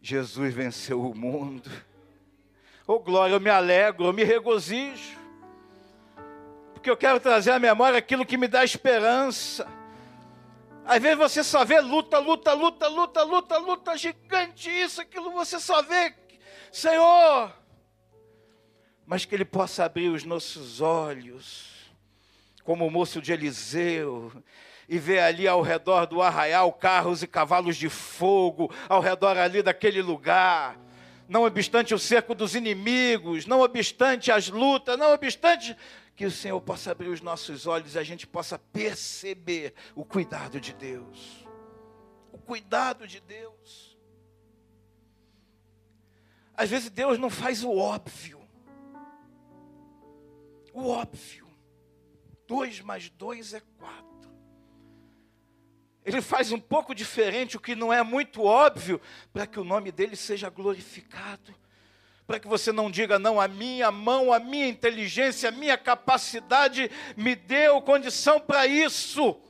Jesus 0.00 0.54
venceu 0.54 1.00
o 1.00 1.14
mundo. 1.14 1.70
Oh 2.86 2.98
glória, 2.98 3.34
eu 3.34 3.40
me 3.40 3.50
alegro, 3.50 4.04
eu 4.04 4.12
me 4.12 4.24
regozijo. 4.24 5.21
Porque 6.82 6.90
eu 6.90 6.96
quero 6.96 7.20
trazer 7.20 7.52
à 7.52 7.60
memória 7.60 7.96
aquilo 7.96 8.26
que 8.26 8.36
me 8.36 8.48
dá 8.48 8.64
esperança. 8.64 9.68
Às 10.84 11.00
vezes 11.00 11.16
você 11.16 11.44
só 11.44 11.64
vê 11.64 11.80
luta, 11.80 12.18
luta, 12.18 12.52
luta, 12.54 12.88
luta, 12.88 13.22
luta, 13.22 13.58
luta 13.58 13.96
gigante, 13.96 14.68
isso, 14.68 15.00
aquilo, 15.00 15.30
você 15.30 15.60
só 15.60 15.80
vê, 15.82 16.12
Senhor. 16.72 17.52
Mas 19.06 19.24
que 19.24 19.32
Ele 19.32 19.44
possa 19.44 19.84
abrir 19.84 20.08
os 20.08 20.24
nossos 20.24 20.80
olhos, 20.80 21.88
como 22.64 22.84
o 22.84 22.90
moço 22.90 23.22
de 23.22 23.32
Eliseu, 23.32 24.32
e 24.88 24.98
vê 24.98 25.20
ali 25.20 25.46
ao 25.46 25.62
redor 25.62 26.04
do 26.04 26.20
arraial 26.20 26.72
carros 26.72 27.22
e 27.22 27.28
cavalos 27.28 27.76
de 27.76 27.88
fogo, 27.88 28.74
ao 28.88 29.00
redor 29.00 29.38
ali 29.38 29.62
daquele 29.62 30.02
lugar. 30.02 30.76
Não 31.28 31.44
obstante 31.44 31.94
o 31.94 31.98
cerco 31.98 32.34
dos 32.34 32.56
inimigos, 32.56 33.46
não 33.46 33.60
obstante 33.60 34.32
as 34.32 34.48
lutas, 34.48 34.98
não 34.98 35.12
obstante 35.12 35.76
que 36.22 36.26
o 36.26 36.30
Senhor 36.30 36.60
possa 36.60 36.92
abrir 36.92 37.08
os 37.08 37.20
nossos 37.20 37.66
olhos 37.66 37.96
e 37.96 37.98
a 37.98 38.04
gente 38.04 38.28
possa 38.28 38.56
perceber 38.56 39.74
o 39.92 40.04
cuidado 40.04 40.60
de 40.60 40.72
Deus. 40.72 41.44
O 42.30 42.38
cuidado 42.38 43.08
de 43.08 43.18
Deus. 43.18 43.98
Às 46.56 46.70
vezes 46.70 46.90
Deus 46.90 47.18
não 47.18 47.28
faz 47.28 47.64
o 47.64 47.76
óbvio. 47.76 48.40
O 50.72 50.86
óbvio. 50.86 51.50
Dois 52.46 52.80
mais 52.80 53.10
dois 53.10 53.52
é 53.52 53.60
quatro 53.60 54.12
ele 56.04 56.20
faz 56.20 56.50
um 56.50 56.58
pouco 56.58 56.96
diferente, 56.96 57.56
o 57.56 57.60
que 57.60 57.76
não 57.76 57.92
é 57.92 58.02
muito 58.02 58.42
óbvio, 58.42 59.00
para 59.32 59.46
que 59.46 59.60
o 59.60 59.64
nome 59.64 59.92
dele 59.92 60.16
seja 60.16 60.50
glorificado. 60.50 61.54
Para 62.26 62.38
que 62.38 62.48
você 62.48 62.72
não 62.72 62.90
diga, 62.90 63.18
não, 63.18 63.40
a 63.40 63.48
minha 63.48 63.90
mão, 63.90 64.32
a 64.32 64.38
minha 64.38 64.68
inteligência, 64.68 65.48
a 65.48 65.52
minha 65.52 65.76
capacidade 65.76 66.90
me 67.16 67.34
deu 67.34 67.82
condição 67.82 68.40
para 68.40 68.66
isso. 68.66 69.40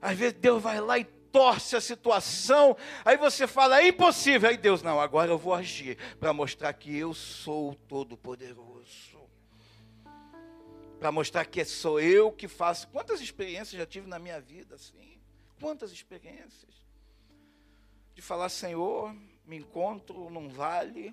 Às 0.00 0.16
vezes 0.16 0.38
Deus 0.38 0.62
vai 0.62 0.80
lá 0.80 0.98
e 0.98 1.04
torce 1.04 1.74
a 1.74 1.80
situação, 1.80 2.76
aí 3.04 3.16
você 3.16 3.44
fala, 3.48 3.80
é 3.80 3.88
impossível. 3.88 4.48
Aí 4.48 4.56
Deus, 4.56 4.82
não, 4.82 5.00
agora 5.00 5.32
eu 5.32 5.38
vou 5.38 5.52
agir 5.52 5.98
para 6.20 6.32
mostrar 6.32 6.72
que 6.74 6.96
eu 6.96 7.12
sou 7.12 7.74
Todo-Poderoso. 7.88 9.18
Para 11.00 11.10
mostrar 11.10 11.44
que 11.44 11.64
sou 11.64 12.00
eu 12.00 12.30
que 12.30 12.46
faço. 12.46 12.86
Quantas 12.88 13.20
experiências 13.20 13.76
já 13.78 13.84
tive 13.84 14.06
na 14.06 14.18
minha 14.18 14.40
vida 14.40 14.76
assim? 14.76 15.18
Quantas 15.60 15.90
experiências 15.90 16.72
de 18.14 18.22
falar, 18.22 18.48
Senhor, 18.48 19.12
me 19.44 19.56
encontro 19.56 20.30
num 20.30 20.48
vale, 20.48 21.12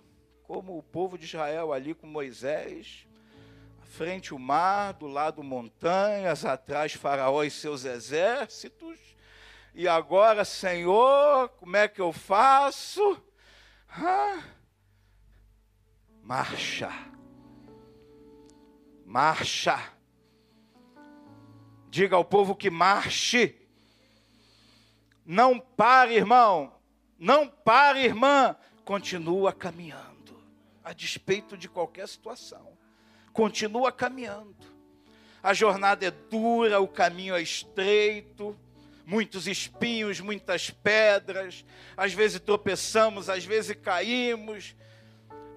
como 0.52 0.78
o 0.78 0.84
povo 0.84 1.18
de 1.18 1.24
Israel 1.24 1.72
ali 1.72 1.94
com 1.94 2.06
Moisés, 2.06 3.08
frente 3.84 4.34
o 4.34 4.38
mar, 4.38 4.92
do 4.92 5.08
lado 5.08 5.42
montanhas, 5.42 6.44
atrás 6.44 6.92
Faraó 6.92 7.42
e 7.42 7.50
seus 7.50 7.86
exércitos. 7.86 9.00
E 9.74 9.88
agora, 9.88 10.44
Senhor, 10.44 11.48
como 11.52 11.78
é 11.78 11.88
que 11.88 12.02
eu 12.02 12.12
faço? 12.12 13.18
Marcha. 16.22 16.92
Marcha. 19.06 19.82
Diga 21.90 22.18
ao 22.18 22.26
povo 22.26 22.58
que 22.58 22.70
marche. 22.70 23.56
Não 25.26 25.58
pare, 25.58 26.16
irmão. 26.16 26.76
Não 27.18 27.48
pare, 27.48 28.04
irmã. 28.04 28.54
Continua 28.84 29.54
caminhando, 29.54 30.11
a 30.84 30.94
despeito 30.94 31.58
de 31.58 31.70
qualquer 31.70 32.08
situação. 32.08 32.78
Continua 33.34 33.92
caminhando. 33.92 34.56
A 35.44 35.54
jornada 35.54 36.06
é 36.06 36.12
dura, 36.12 36.80
o 36.80 36.88
caminho 36.88 37.36
é 37.36 37.42
estreito, 37.42 38.58
muitos 39.06 39.48
espinhos, 39.48 40.20
muitas 40.20 40.70
pedras. 40.70 41.66
Às 41.98 42.14
vezes 42.14 42.40
tropeçamos, 42.40 43.30
às 43.30 43.44
vezes 43.44 43.76
caímos, 43.76 44.76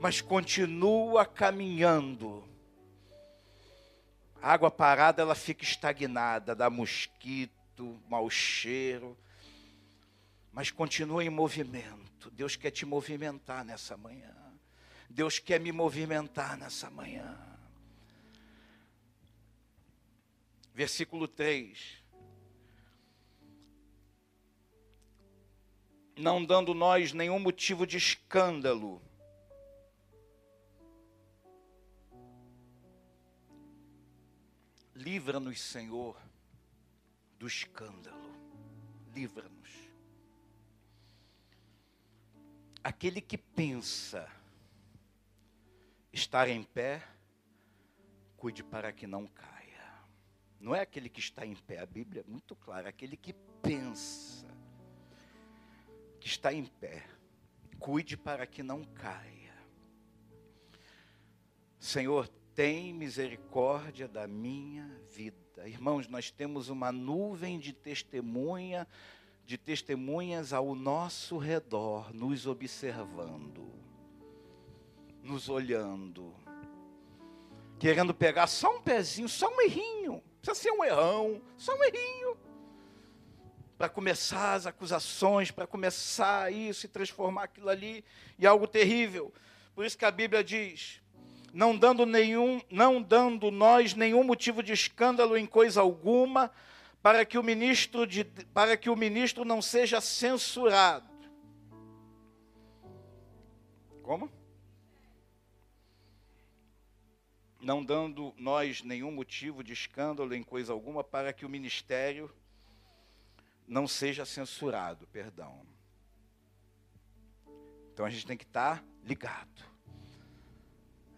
mas 0.00 0.20
continua 0.20 1.26
caminhando. 1.26 2.44
A 4.40 4.52
água 4.52 4.70
parada 4.70 5.22
ela 5.22 5.34
fica 5.34 5.64
estagnada, 5.64 6.54
dá 6.54 6.68
mosquito, 6.68 8.00
mau 8.08 8.28
cheiro, 8.28 9.16
mas 10.52 10.70
continua 10.70 11.24
em 11.24 11.30
movimento. 11.30 12.30
Deus 12.30 12.56
quer 12.56 12.70
te 12.70 12.84
movimentar 12.84 13.64
nessa 13.64 13.96
manhã. 13.96 14.43
Deus 15.14 15.38
quer 15.38 15.61
me 15.61 15.70
movimentar 15.70 16.59
nessa 16.59 16.90
manhã. 16.90 17.38
Versículo 20.74 21.29
3. 21.29 22.03
Não 26.16 26.44
dando 26.44 26.74
nós 26.74 27.12
nenhum 27.12 27.38
motivo 27.38 27.87
de 27.87 27.96
escândalo. 27.96 29.00
Livra-nos, 34.96 35.61
Senhor, 35.61 36.20
do 37.38 37.46
escândalo. 37.46 38.35
Livra-nos. 39.14 39.70
Aquele 42.83 43.20
que 43.20 43.38
pensa 43.38 44.29
estar 46.14 46.48
em 46.48 46.62
pé, 46.62 47.03
cuide 48.37 48.62
para 48.62 48.92
que 48.92 49.07
não 49.07 49.27
caia. 49.27 49.55
Não 50.61 50.74
é 50.74 50.81
aquele 50.81 51.09
que 51.09 51.20
está 51.20 51.44
em 51.44 51.55
pé, 51.55 51.81
a 51.81 51.87
Bíblia 51.87 52.24
é 52.27 52.31
muito 52.31 52.55
clara, 52.57 52.88
é 52.88 52.90
aquele 52.90 53.16
que 53.16 53.35
pensa 53.61 54.46
que 56.20 56.27
está 56.27 56.53
em 56.53 56.64
pé, 56.64 57.05
cuide 57.79 58.16
para 58.16 58.46
que 58.46 58.62
não 58.62 58.83
caia. 58.85 59.53
Senhor, 61.79 62.29
tem 62.55 62.94
misericórdia 62.94 64.09
da 64.09 64.27
minha 64.27 64.88
vida. 65.11 65.68
Irmãos, 65.68 66.09
nós 66.09 66.31
temos 66.31 66.68
uma 66.68 66.90
nuvem 66.90 67.59
de 67.59 67.72
testemunha 67.72 68.87
de 69.46 69.59
testemunhas 69.59 70.53
ao 70.53 70.74
nosso 70.74 71.37
redor, 71.37 72.14
nos 72.14 72.46
observando, 72.46 73.70
nos 75.24 75.48
olhando, 75.48 76.34
querendo 77.78 78.14
pegar 78.14 78.46
só 78.46 78.76
um 78.76 78.80
pezinho, 78.80 79.28
só 79.28 79.48
um 79.48 79.60
errinho, 79.62 80.22
precisa 80.40 80.62
ser 80.62 80.70
um 80.70 80.84
errão, 80.84 81.40
só 81.56 81.74
um 81.74 81.82
errinho, 81.82 82.37
para 83.78 83.88
começar 83.88 84.54
as 84.54 84.66
acusações, 84.66 85.50
para 85.50 85.66
começar 85.66 86.52
isso 86.52 86.87
e 86.87 86.88
transformar 86.88 87.44
aquilo 87.44 87.70
ali 87.70 88.04
em 88.38 88.46
algo 88.46 88.68
terrível. 88.68 89.32
Por 89.74 89.84
isso 89.84 89.98
que 89.98 90.04
a 90.04 90.10
Bíblia 90.10 90.44
diz: 90.44 91.00
não 91.52 91.76
dando 91.76 92.04
nenhum, 92.04 92.60
não 92.70 93.02
dando 93.02 93.50
nós 93.50 93.94
nenhum 93.94 94.22
motivo 94.22 94.62
de 94.62 94.72
escândalo 94.72 95.37
em 95.37 95.46
coisa 95.46 95.80
alguma, 95.80 96.50
para 97.02 97.24
que 97.24 97.38
o 97.38 97.42
ministro, 97.42 98.06
de, 98.06 98.24
para 98.24 98.76
que 98.76 98.90
o 98.90 98.96
ministro 98.96 99.44
não 99.44 99.62
seja 99.62 100.00
censurado. 100.00 101.08
Como? 104.02 104.30
Não 107.64 107.83
dando 107.83 108.35
nós 108.37 108.83
nenhum 108.83 109.11
motivo 109.11 109.64
de 109.64 109.72
escândalo 109.72 110.35
em 110.35 110.42
coisa 110.42 110.70
alguma 110.70 111.03
para 111.03 111.33
que 111.33 111.46
o 111.46 111.48
ministério 111.48 112.31
não 113.66 113.88
seja 113.88 114.27
censurado, 114.27 115.07
perdão. 115.07 115.66
Então 117.90 118.05
a 118.05 118.11
gente 118.11 118.27
tem 118.27 118.37
que 118.37 118.44
estar 118.44 118.85
ligado. 119.03 119.64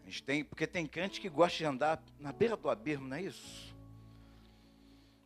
A 0.05 0.07
gente 0.09 0.23
tem, 0.23 0.45
porque 0.45 0.69
tem 0.69 0.87
crente 0.87 1.21
que 1.21 1.29
gosta 1.29 1.59
de 1.59 1.65
andar 1.65 2.01
na 2.21 2.33
beira 2.33 2.57
do 2.57 2.71
abismo, 2.71 3.09
não 3.09 3.17
é 3.17 3.23
isso? 3.23 3.75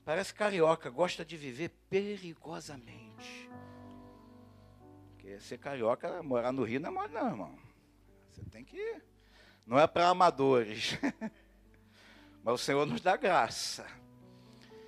Parece 0.03 0.33
carioca, 0.33 0.89
gosta 0.89 1.23
de 1.23 1.37
viver 1.37 1.69
perigosamente. 1.91 3.51
Porque 5.11 5.39
ser 5.39 5.59
carioca, 5.59 6.23
morar 6.23 6.51
no 6.51 6.65
Rio 6.65 6.81
não 6.81 6.89
é 6.89 6.93
mole 6.93 7.13
não, 7.13 7.29
irmão. 7.29 7.59
Você 8.31 8.43
tem 8.47 8.65
que. 8.65 9.03
Não 9.67 9.79
é 9.79 9.87
para 9.87 10.09
amadores. 10.09 10.99
Mas 12.43 12.55
o 12.55 12.59
Senhor 12.59 12.87
nos 12.87 13.01
dá 13.01 13.17
graça. 13.17 13.87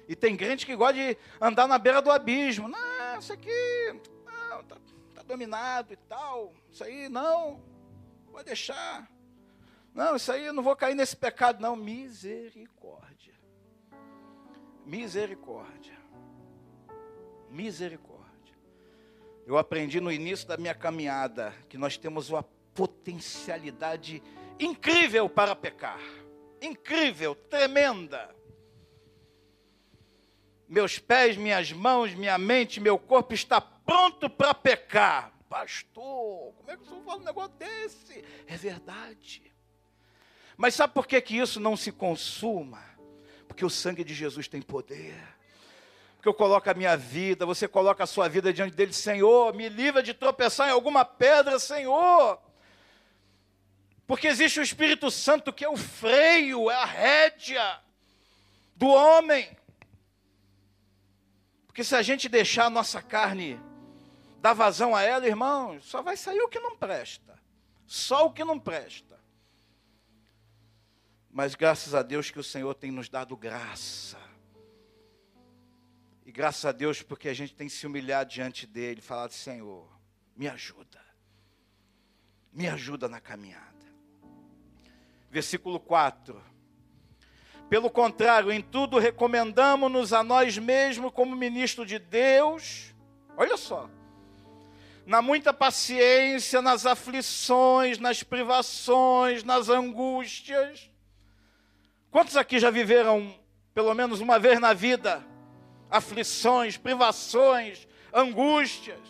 E 0.09 0.17
tem 0.17 0.39
gente 0.39 0.67
que 0.67 0.75
gosta 0.75 0.95
de 0.95 1.17
andar 1.41 1.67
na 1.67 1.79
beira 1.79 2.03
do 2.03 2.11
abismo. 2.11 2.69
Não, 2.69 3.19
isso 3.19 3.33
aqui 3.33 4.01
não, 4.25 4.65
tá, 4.65 4.77
tá 5.15 5.23
dominado 5.23 5.93
e 5.93 5.97
tal. 5.97 6.53
Isso 6.71 6.83
aí 6.85 7.09
não, 7.09 7.63
vou 8.31 8.43
deixar. 8.43 9.09
Não, 9.95 10.17
isso 10.17 10.33
aí 10.33 10.47
eu 10.47 10.53
não 10.53 10.63
vou 10.63 10.75
cair 10.75 10.95
nesse 10.95 11.17
pecado, 11.17 11.61
não. 11.61 11.77
Misericórdia. 11.77 13.35
Misericórdia. 14.85 15.99
Misericórdia. 17.51 18.23
Eu 19.47 19.59
aprendi 19.59 20.01
no 20.01 20.11
início 20.11 20.49
da 20.49 20.57
minha 20.57 20.75
caminhada 20.75 21.55
que 21.69 21.77
nós 21.77 21.97
temos 21.97 22.31
uma 22.31 22.43
potencialidade 22.75 24.23
incrível 24.59 25.29
para 25.29 25.55
pecar. 25.55 26.01
Incrível, 26.61 27.35
tremenda. 27.35 28.35
Meus 30.69 30.99
pés, 30.99 31.37
minhas 31.37 31.73
mãos, 31.73 32.15
minha 32.15 32.39
mente, 32.39 32.81
meu 32.81 32.99
corpo 32.99 33.35
está 33.35 33.61
pronto 33.61 34.31
para 34.31 34.55
pecar. 34.55 35.33
Pastor, 35.49 36.55
como 36.55 36.71
é 36.71 36.77
que 36.77 36.83
o 36.83 36.87
senhor 36.87 37.05
fala 37.05 37.21
um 37.21 37.25
negócio 37.25 37.53
desse? 37.59 38.25
É 38.47 38.57
verdade. 38.57 39.53
Mas 40.57 40.75
sabe 40.75 40.95
por 40.95 41.07
que, 41.07 41.21
que 41.21 41.37
isso 41.37 41.61
não 41.61 41.77
se 41.77 41.93
consuma? 41.93 42.83
Porque 43.47 43.65
o 43.65 43.71
sangue 43.71 44.05
de 44.05 44.15
Jesus 44.15 44.49
tem 44.49 44.63
poder. 44.63 45.15
Porque 46.15 46.29
eu 46.29 46.35
coloco 46.35 46.71
a 46.71 46.75
minha 46.75 46.97
vida, 46.97 47.45
você 47.45 47.67
coloca 47.67 48.05
a 48.05 48.07
sua 48.07 48.29
vida 48.29 48.53
diante 48.53 48.77
dele, 48.77 48.93
Senhor, 48.93 49.53
me 49.55 49.69
livra 49.69 50.03
de 50.03 50.15
tropeçar 50.15 50.69
em 50.69 50.73
alguma 50.73 51.05
pedra, 51.05 51.59
Senhor. 51.59 52.41
Porque 54.07 54.27
existe 54.27 54.61
o 54.61 54.63
Espírito 54.63 55.11
Santo 55.11 55.53
que 55.53 55.65
é 55.65 55.69
o 55.69 55.77
freio, 55.77 56.71
é 56.71 56.75
a 56.75 56.85
rédea 56.85 57.81
do 58.77 58.89
homem. 58.89 59.57
Porque 61.67 61.85
se 61.85 61.95
a 61.95 62.03
gente 62.03 62.29
deixar 62.29 62.67
a 62.67 62.71
nossa 62.71 63.01
carne 63.01 63.59
dar 64.41 64.53
vazão 64.53 64.95
a 64.95 65.03
ela, 65.03 65.27
irmão, 65.27 65.81
só 65.81 66.03
vai 66.03 66.17
sair 66.17 66.41
o 66.41 66.49
que 66.49 66.61
não 66.61 66.77
presta. 66.77 67.41
Só 67.87 68.27
o 68.27 68.33
que 68.33 68.45
não 68.45 68.59
presta. 68.59 69.19
Mas 71.31 71.55
graças 71.55 71.95
a 71.95 72.03
Deus 72.03 72.31
que 72.31 72.39
o 72.39 72.45
Senhor 72.45 72.75
tem 72.75 72.91
nos 72.91 73.09
dado 73.09 73.37
graça. 73.37 74.19
E 76.27 76.31
graças 76.31 76.65
a 76.65 76.73
Deus 76.73 77.03
porque 77.03 77.29
a 77.29 77.35
gente 77.35 77.55
tem 77.55 77.69
se 77.69 77.87
humilhado 77.87 78.31
diante 78.31 78.67
dele, 78.67 79.01
falado: 79.01 79.33
Senhor, 79.33 79.89
me 80.37 80.49
ajuda. 80.49 81.01
Me 82.53 82.69
ajuda 82.69 83.09
na 83.09 83.21
caminhada. 83.21 83.72
Versículo 85.33 85.81
4. 85.81 86.41
Pelo 87.69 87.91
contrário, 87.91 88.53
em 88.53 88.63
tudo 88.63 89.01
recomendamos-nos 89.01 90.13
a 90.13 90.23
nós 90.23 90.57
mesmos 90.57 91.11
como 91.13 91.35
ministro 91.35 91.85
de 91.85 91.99
Deus. 91.99 92.95
Olha 93.37 93.57
só. 93.57 93.91
Na 95.05 95.21
muita 95.21 95.53
paciência, 95.53 96.63
nas 96.63 96.87
aflições, 96.87 97.99
nas 97.99 98.23
privações, 98.23 99.43
nas 99.43 99.69
angústias 99.69 100.93
Quantos 102.13 102.37
aqui 102.37 102.59
já 102.59 102.69
viveram, 102.69 103.35
pelo 103.73 103.95
menos 103.95 104.21
uma 104.21 104.39
vez 104.39 104.61
na 104.61 104.75
vida, 104.75 105.25
aflições, 105.91 106.77
privações, 106.77 107.89
angústias? 108.13 109.01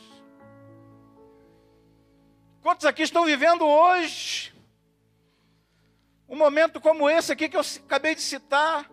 Quantos 2.63 2.87
aqui 2.87 3.03
estão 3.03 3.25
vivendo 3.25 3.67
hoje 3.67 4.52
Um 6.33 6.37
momento 6.39 6.81
como 6.81 7.11
esse 7.11 7.31
aqui 7.31 7.47
que 7.47 7.59
eu 7.59 7.61
acabei 7.61 8.15
de 8.15 8.23
citar. 8.23 8.91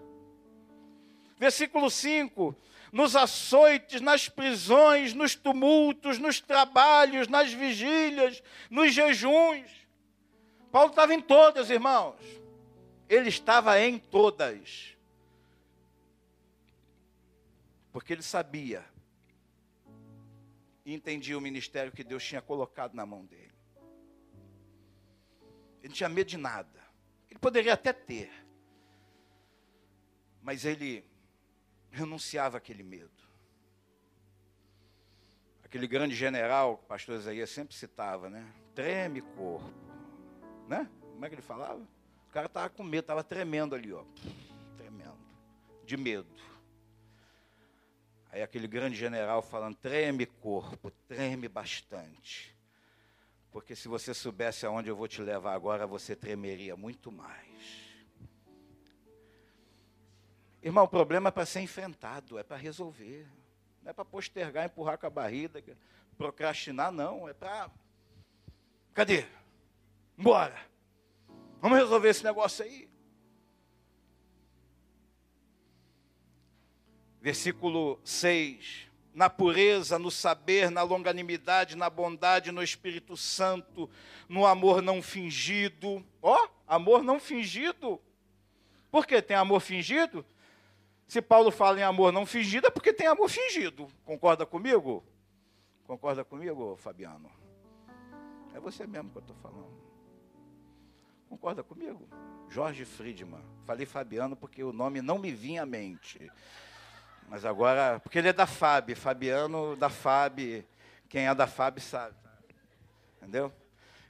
Versículo 1.38 1.90
5: 1.90 2.54
nos 2.92 3.16
açoites, 3.16 4.02
nas 4.02 4.28
prisões, 4.28 5.14
nos 5.14 5.36
tumultos, 5.36 6.20
nos 6.20 6.42
trabalhos, 6.42 7.30
nas 7.30 7.54
vigílias, 7.54 8.44
nos 8.70 8.94
jejuns. 8.94 9.72
Paulo 10.70 10.90
estava 10.90 11.14
em 11.14 11.22
todas, 11.22 11.70
irmãos. 11.70 12.20
Ele 13.08 13.30
estava 13.30 13.80
em 13.80 13.98
todas. 13.98 14.98
Porque 17.94 18.12
ele 18.12 18.22
sabia 18.22 18.86
e 20.86 20.94
entendia 20.94 21.38
o 21.38 21.42
ministério 21.42 21.94
que 21.94 22.04
Deus 22.04 22.22
tinha 22.22 22.42
colocado 22.42 22.96
na 22.96 23.06
mão 23.06 23.26
dele. 23.26 23.54
Ele 25.80 25.88
não 25.88 25.96
tinha 25.96 26.10
medo 26.10 26.28
de 26.28 26.38
nada. 26.38 26.89
Poderia 27.40 27.74
até 27.74 27.94
ter. 27.94 28.32
Mas 30.42 30.66
ele 30.66 31.06
renunciava 31.92 32.58
àquele 32.58 32.84
medo. 32.84 33.12
Aquele 35.64 35.88
grande 35.88 36.16
general 36.16 36.78
que 36.78 36.84
o 36.86 36.88
pastor 36.88 37.16
Isaías 37.18 37.50
sempre 37.50 37.76
citava, 37.76 38.30
né? 38.30 38.46
Treme 38.74 39.22
corpo. 39.22 39.70
Né? 40.68 40.90
Como 41.00 41.26
é 41.26 41.30
que 41.30 41.36
ele 41.36 41.42
falava? 41.42 41.82
O 42.28 42.32
cara 42.32 42.48
estava 42.48 42.70
com 42.70 42.84
medo, 42.84 43.02
estava 43.02 43.24
tremendo 43.24 43.76
ali, 43.76 43.94
ó. 43.94 44.04
Tremendo. 44.78 45.18
De 45.86 45.98
medo. 45.98 46.28
Aí 48.32 48.44
aquele 48.44 48.68
grande 48.68 48.96
general 48.96 49.42
falando, 49.42 49.76
treme 49.76 50.26
corpo, 50.26 50.92
treme 51.08 51.48
bastante. 51.48 52.56
Porque 53.60 53.76
se 53.76 53.90
você 53.90 54.14
soubesse 54.14 54.66
aonde 54.66 54.88
eu 54.90 54.96
vou 54.96 55.06
te 55.06 55.22
levar 55.22 55.54
agora, 55.54 55.86
você 55.86 56.16
tremeria 56.16 56.78
muito 56.78 57.12
mais. 57.12 58.00
Irmão, 60.64 60.86
o 60.86 60.88
problema 60.88 61.28
é 61.28 61.32
para 61.32 61.46
ser 61.46 61.60
enfrentado, 61.60 62.40
é 62.40 62.44
para 62.44 62.56
resolver. 62.56 63.28
Não 63.84 63.90
é 63.90 63.94
para 63.94 64.06
postergar, 64.06 64.66
empurrar 64.66 64.98
com 64.98 65.08
a 65.08 65.10
barriga, 65.10 65.62
procrastinar, 66.18 66.90
não. 66.90 67.28
É 67.28 67.34
para. 67.34 67.70
Cadê? 68.94 69.26
Bora! 70.18 70.58
Vamos 71.60 71.80
resolver 71.80 72.08
esse 72.08 72.24
negócio 72.24 72.64
aí. 72.64 72.90
Versículo 77.20 78.00
6. 78.06 78.89
Na 79.14 79.30
pureza, 79.30 79.98
no 79.98 80.12
saber, 80.12 80.70
na 80.70 80.82
longanimidade, 80.84 81.76
na 81.76 81.90
bondade, 81.90 82.52
no 82.52 82.64
Espírito 82.64 83.18
Santo, 83.18 83.90
no 84.28 84.46
amor 84.46 84.82
não 84.82 85.02
fingido. 85.02 86.06
Ó, 86.22 86.36
oh, 86.36 86.50
amor 86.68 87.04
não 87.04 87.20
fingido. 87.20 88.00
Por 88.92 89.06
que 89.06 89.22
tem 89.22 89.36
amor 89.36 89.60
fingido? 89.60 90.26
Se 91.08 91.22
Paulo 91.22 91.50
fala 91.50 91.80
em 91.80 91.84
amor 91.84 92.12
não 92.12 92.26
fingido, 92.26 92.68
é 92.68 92.70
porque 92.70 92.94
tem 92.94 93.08
amor 93.08 93.30
fingido. 93.30 93.88
Concorda 94.06 94.46
comigo? 94.46 95.04
Concorda 95.88 96.24
comigo, 96.24 96.76
Fabiano? 96.78 97.32
É 98.54 98.60
você 98.60 98.86
mesmo 98.86 99.10
que 99.10 99.18
eu 99.18 99.22
estou 99.22 99.36
falando. 99.38 99.80
Concorda 101.28 101.64
comigo? 101.64 102.08
Jorge 102.48 102.86
Friedman. 102.86 103.44
Falei 103.66 103.86
Fabiano 103.86 104.36
porque 104.36 104.64
o 104.64 104.74
nome 104.74 105.02
não 105.02 105.18
me 105.18 105.32
vinha 105.32 105.64
à 105.64 105.66
mente. 105.66 106.32
Mas 107.30 107.46
agora, 107.46 108.00
porque 108.00 108.18
ele 108.18 108.30
é 108.30 108.34
da 108.34 108.48
FAB, 108.48 108.96
Fabiano 108.96 109.76
da 109.76 109.90
FAB. 109.90 110.66
Quem 111.08 111.28
é 111.28 111.36
da 111.36 111.46
FAB 111.46 111.80
sabe. 111.80 112.16
Entendeu? 113.18 113.54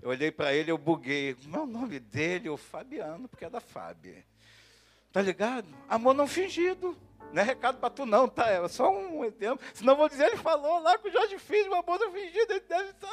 Eu 0.01 0.09
olhei 0.09 0.31
para 0.31 0.53
ele, 0.53 0.71
eu 0.71 0.77
buguei. 0.77 1.35
Não, 1.45 1.63
o 1.63 1.67
nome 1.67 1.99
dele 1.99 2.47
é 2.47 2.51
o 2.51 2.55
Fabiano, 2.55 3.27
porque 3.27 3.43
é 3.43 3.49
da 3.49 3.59
FAB. 3.59 4.23
Tá 5.11 5.21
ligado? 5.21 5.67
Amor 5.89 6.13
não 6.13 6.27
fingido. 6.27 6.97
Não 7.33 7.41
é 7.41 7.45
recado 7.45 7.77
para 7.77 7.89
tu 7.89 8.05
não, 8.05 8.27
tá? 8.27 8.49
É 8.49 8.65
só 8.69 8.89
um 8.89 9.25
exemplo. 9.25 9.65
Senão 9.73 9.97
vou 9.97 10.07
dizer, 10.07 10.27
ele 10.27 10.37
falou 10.37 10.79
lá 10.79 10.97
com 10.97 11.09
o 11.09 11.11
Jorge 11.11 11.37
Filho, 11.37 11.73
amor 11.73 11.99
não 11.99 12.11
fingido, 12.11 12.53
ele 12.53 12.61
deve 12.61 12.89
estar. 12.91 13.09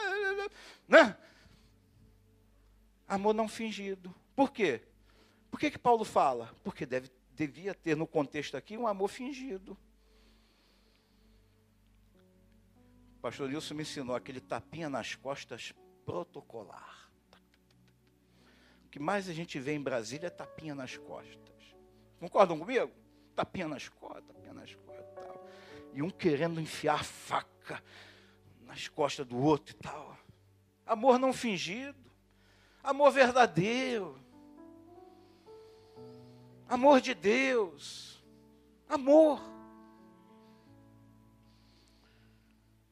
Né? 0.86 1.16
Amor 3.08 3.34
não 3.34 3.48
fingido. 3.48 4.14
Por 4.36 4.52
quê? 4.52 4.80
Por 5.50 5.58
que, 5.58 5.70
que 5.70 5.78
Paulo 5.78 6.04
fala? 6.04 6.54
Porque 6.62 6.86
deve, 6.86 7.10
devia 7.32 7.74
ter 7.74 7.96
no 7.96 8.06
contexto 8.06 8.56
aqui 8.56 8.76
um 8.78 8.86
amor 8.86 9.08
fingido. 9.08 9.76
Pastor 13.26 13.48
Nilson 13.48 13.74
me 13.74 13.82
ensinou 13.82 14.14
aquele 14.14 14.40
tapinha 14.40 14.88
nas 14.88 15.16
costas 15.16 15.74
protocolar. 16.04 17.10
O 18.84 18.88
que 18.88 19.00
mais 19.00 19.28
a 19.28 19.32
gente 19.32 19.58
vê 19.58 19.72
em 19.72 19.82
Brasília 19.82 20.28
é 20.28 20.30
tapinha 20.30 20.76
nas 20.76 20.96
costas. 20.96 21.74
Concordam 22.20 22.56
comigo? 22.56 22.88
Tapinha 23.34 23.66
nas 23.66 23.88
costas, 23.88 24.22
tapinha 24.28 24.54
nas 24.54 24.72
costas 24.76 25.04
e 25.10 25.20
tal. 25.20 25.48
E 25.92 26.02
um 26.02 26.08
querendo 26.08 26.60
enfiar 26.60 27.02
faca 27.02 27.82
nas 28.60 28.86
costas 28.86 29.26
do 29.26 29.36
outro 29.36 29.74
e 29.74 29.78
tal. 29.78 30.16
Amor 30.86 31.18
não 31.18 31.32
fingido. 31.32 31.98
Amor 32.80 33.10
verdadeiro. 33.10 34.20
Amor 36.68 37.00
de 37.00 37.12
Deus. 37.12 38.24
Amor. 38.88 39.55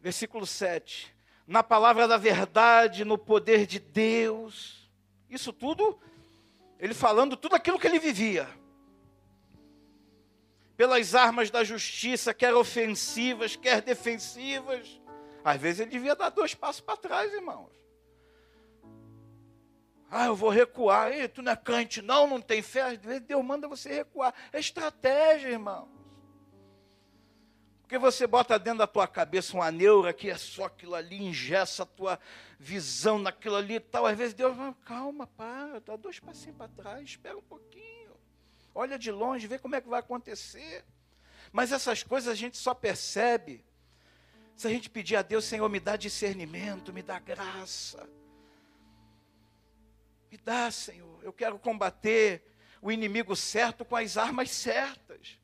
Versículo 0.04 0.46
7. 0.46 1.16
Na 1.46 1.62
palavra 1.62 2.06
da 2.06 2.18
verdade, 2.18 3.06
no 3.06 3.16
poder 3.16 3.64
de 3.66 3.78
Deus. 3.78 4.86
Isso 5.30 5.50
tudo, 5.50 5.98
ele 6.78 6.92
falando 6.92 7.38
tudo 7.38 7.56
aquilo 7.56 7.78
que 7.78 7.86
ele 7.86 7.98
vivia 7.98 8.46
pelas 10.76 11.14
armas 11.14 11.50
da 11.50 11.64
justiça, 11.64 12.34
quer 12.34 12.52
ofensivas, 12.52 13.56
quer 13.56 13.80
defensivas. 13.80 15.00
Às 15.42 15.58
vezes 15.58 15.80
ele 15.80 15.92
devia 15.92 16.14
dar 16.14 16.28
dois 16.28 16.54
passos 16.54 16.82
para 16.82 16.98
trás, 16.98 17.32
irmãos. 17.32 17.72
Ah, 20.10 20.26
eu 20.26 20.36
vou 20.36 20.50
recuar. 20.50 21.12
Ei, 21.12 21.28
tu 21.28 21.40
não 21.40 21.52
é 21.52 21.56
crente, 21.56 22.02
não, 22.02 22.26
não 22.26 22.42
tem 22.42 22.60
fé. 22.60 22.82
Às 22.82 22.98
vezes 22.98 23.22
Deus 23.22 23.42
manda 23.42 23.66
você 23.66 23.88
recuar. 23.88 24.34
É 24.52 24.60
estratégia, 24.60 25.48
irmãos. 25.48 25.93
Porque 27.84 27.98
você 27.98 28.26
bota 28.26 28.58
dentro 28.58 28.80
da 28.80 28.86
tua 28.86 29.06
cabeça 29.06 29.54
uma 29.54 29.70
neura 29.70 30.12
que 30.12 30.28
é 30.28 30.36
só 30.36 30.64
aquilo 30.64 30.94
ali, 30.94 31.22
ingessa 31.22 31.84
a 31.84 31.86
tua 31.86 32.18
visão 32.58 33.18
naquilo 33.18 33.56
ali 33.56 33.76
e 33.76 33.80
tal. 33.80 34.04
Às 34.04 34.18
vezes 34.18 34.34
Deus 34.34 34.56
vai, 34.56 34.74
calma, 34.84 35.26
para, 35.26 35.80
dá 35.80 35.94
dois 35.94 36.18
passinhos 36.18 36.56
para 36.56 36.68
trás, 36.68 37.04
espera 37.04 37.38
um 37.38 37.42
pouquinho 37.42 37.94
olha 38.74 38.98
de 38.98 39.10
longe, 39.10 39.46
vê 39.46 39.58
como 39.58 39.76
é 39.76 39.80
que 39.80 39.88
vai 39.88 40.00
acontecer. 40.00 40.84
Mas 41.52 41.70
essas 41.70 42.02
coisas 42.02 42.28
a 42.28 42.34
gente 42.34 42.56
só 42.56 42.74
percebe 42.74 43.64
se 44.56 44.66
a 44.66 44.70
gente 44.70 44.90
pedir 44.90 45.16
a 45.16 45.22
Deus, 45.22 45.44
Senhor, 45.44 45.68
me 45.68 45.80
dá 45.80 45.96
discernimento, 45.96 46.92
me 46.92 47.02
dá 47.02 47.18
graça. 47.18 48.08
Me 50.30 50.36
dá, 50.36 50.70
Senhor. 50.70 51.22
Eu 51.22 51.32
quero 51.32 51.58
combater 51.58 52.44
o 52.82 52.90
inimigo 52.90 53.34
certo 53.36 53.84
com 53.84 53.96
as 53.96 54.16
armas 54.16 54.50
certas. 54.50 55.38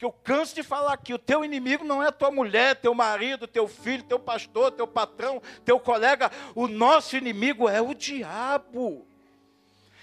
Que 0.00 0.06
eu 0.06 0.12
canso 0.12 0.54
de 0.54 0.62
falar 0.62 0.94
aqui, 0.94 1.12
o 1.12 1.18
teu 1.18 1.44
inimigo 1.44 1.84
não 1.84 2.02
é 2.02 2.10
tua 2.10 2.30
mulher, 2.30 2.74
teu 2.74 2.94
marido, 2.94 3.46
teu 3.46 3.68
filho, 3.68 4.02
teu 4.02 4.18
pastor, 4.18 4.72
teu 4.72 4.86
patrão, 4.86 5.42
teu 5.62 5.78
colega. 5.78 6.30
O 6.54 6.66
nosso 6.66 7.18
inimigo 7.18 7.68
é 7.68 7.82
o 7.82 7.92
diabo. 7.92 9.06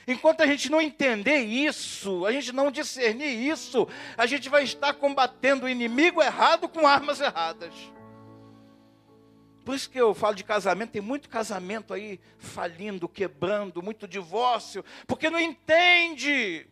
Enquanto 0.08 0.42
a 0.42 0.46
gente 0.46 0.70
não 0.70 0.80
entender 0.80 1.40
isso, 1.40 2.28
a 2.28 2.32
gente 2.32 2.52
não 2.52 2.70
discernir 2.70 3.50
isso, 3.50 3.88
a 4.16 4.28
gente 4.28 4.50
vai 4.50 4.64
estar 4.64 4.94
combatendo 4.94 5.66
o 5.66 5.70
inimigo 5.70 6.22
errado 6.22 6.70
com 6.70 6.86
armas 6.86 7.20
erradas. 7.20 7.74
Por 9.66 9.74
isso 9.74 9.90
que 9.90 10.00
eu 10.00 10.14
falo 10.14 10.36
de 10.36 10.44
casamento, 10.44 10.92
tem 10.92 11.02
muito 11.02 11.28
casamento 11.28 11.92
aí 11.92 12.20
falindo, 12.38 13.10
quebrando, 13.10 13.82
muito 13.82 14.08
divórcio, 14.08 14.86
porque 15.08 15.28
não 15.28 15.40
entende 15.40 16.68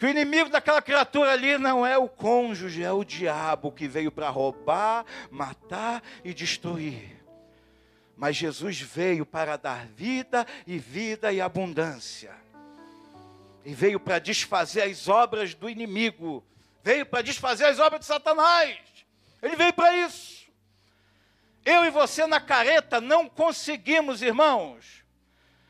que 0.00 0.06
o 0.06 0.08
inimigo 0.08 0.48
daquela 0.48 0.80
criatura 0.80 1.32
ali 1.32 1.58
não 1.58 1.84
é 1.84 1.98
o 1.98 2.08
cônjuge, 2.08 2.82
é 2.82 2.90
o 2.90 3.04
diabo 3.04 3.70
que 3.70 3.86
veio 3.86 4.10
para 4.10 4.30
roubar, 4.30 5.04
matar 5.30 6.02
e 6.24 6.32
destruir. 6.32 7.22
Mas 8.16 8.34
Jesus 8.34 8.80
veio 8.80 9.26
para 9.26 9.58
dar 9.58 9.86
vida 9.88 10.46
e 10.66 10.78
vida 10.78 11.30
e 11.30 11.38
abundância. 11.38 12.32
E 13.62 13.74
veio 13.74 14.00
para 14.00 14.18
desfazer 14.18 14.84
as 14.84 15.06
obras 15.06 15.52
do 15.52 15.68
inimigo. 15.68 16.42
Veio 16.82 17.04
para 17.04 17.20
desfazer 17.20 17.66
as 17.66 17.78
obras 17.78 18.00
de 18.00 18.06
Satanás. 18.06 18.78
Ele 19.42 19.54
veio 19.54 19.74
para 19.74 19.94
isso. 19.98 20.46
Eu 21.62 21.84
e 21.84 21.90
você 21.90 22.26
na 22.26 22.40
careta 22.40 23.02
não 23.02 23.28
conseguimos, 23.28 24.22
irmãos. 24.22 25.04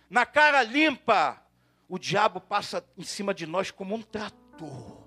Na 0.09 0.25
cara 0.25 0.63
limpa, 0.63 1.43
o 1.91 1.99
diabo 1.99 2.41
passa 2.41 2.83
em 2.97 3.03
cima 3.03 3.35
de 3.35 3.47
nós 3.47 3.71
como 3.71 3.95
um 3.95 4.01
trator. 4.01 5.03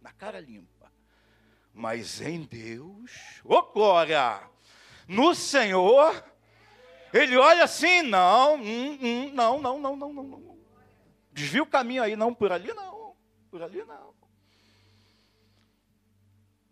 Na 0.00 0.12
cara 0.12 0.40
limpa. 0.40 0.90
Mas 1.74 2.20
em 2.20 2.44
Deus, 2.44 3.42
ô 3.44 3.56
oh 3.56 3.62
glória! 3.72 4.48
no 5.10 5.34
Senhor, 5.34 6.24
Ele 7.12 7.36
olha 7.36 7.64
assim, 7.64 8.02
não, 8.02 8.54
hum, 8.54 8.98
hum, 9.02 9.32
não, 9.34 9.60
não, 9.60 9.80
não, 9.80 9.96
não, 9.96 10.12
não, 10.12 10.22
não. 10.22 10.58
Desvia 11.32 11.64
o 11.64 11.66
caminho 11.66 12.04
aí, 12.04 12.14
não, 12.14 12.32
por 12.32 12.52
ali 12.52 12.72
não, 12.72 13.16
por 13.50 13.60
ali 13.60 13.82
não. 13.82 14.14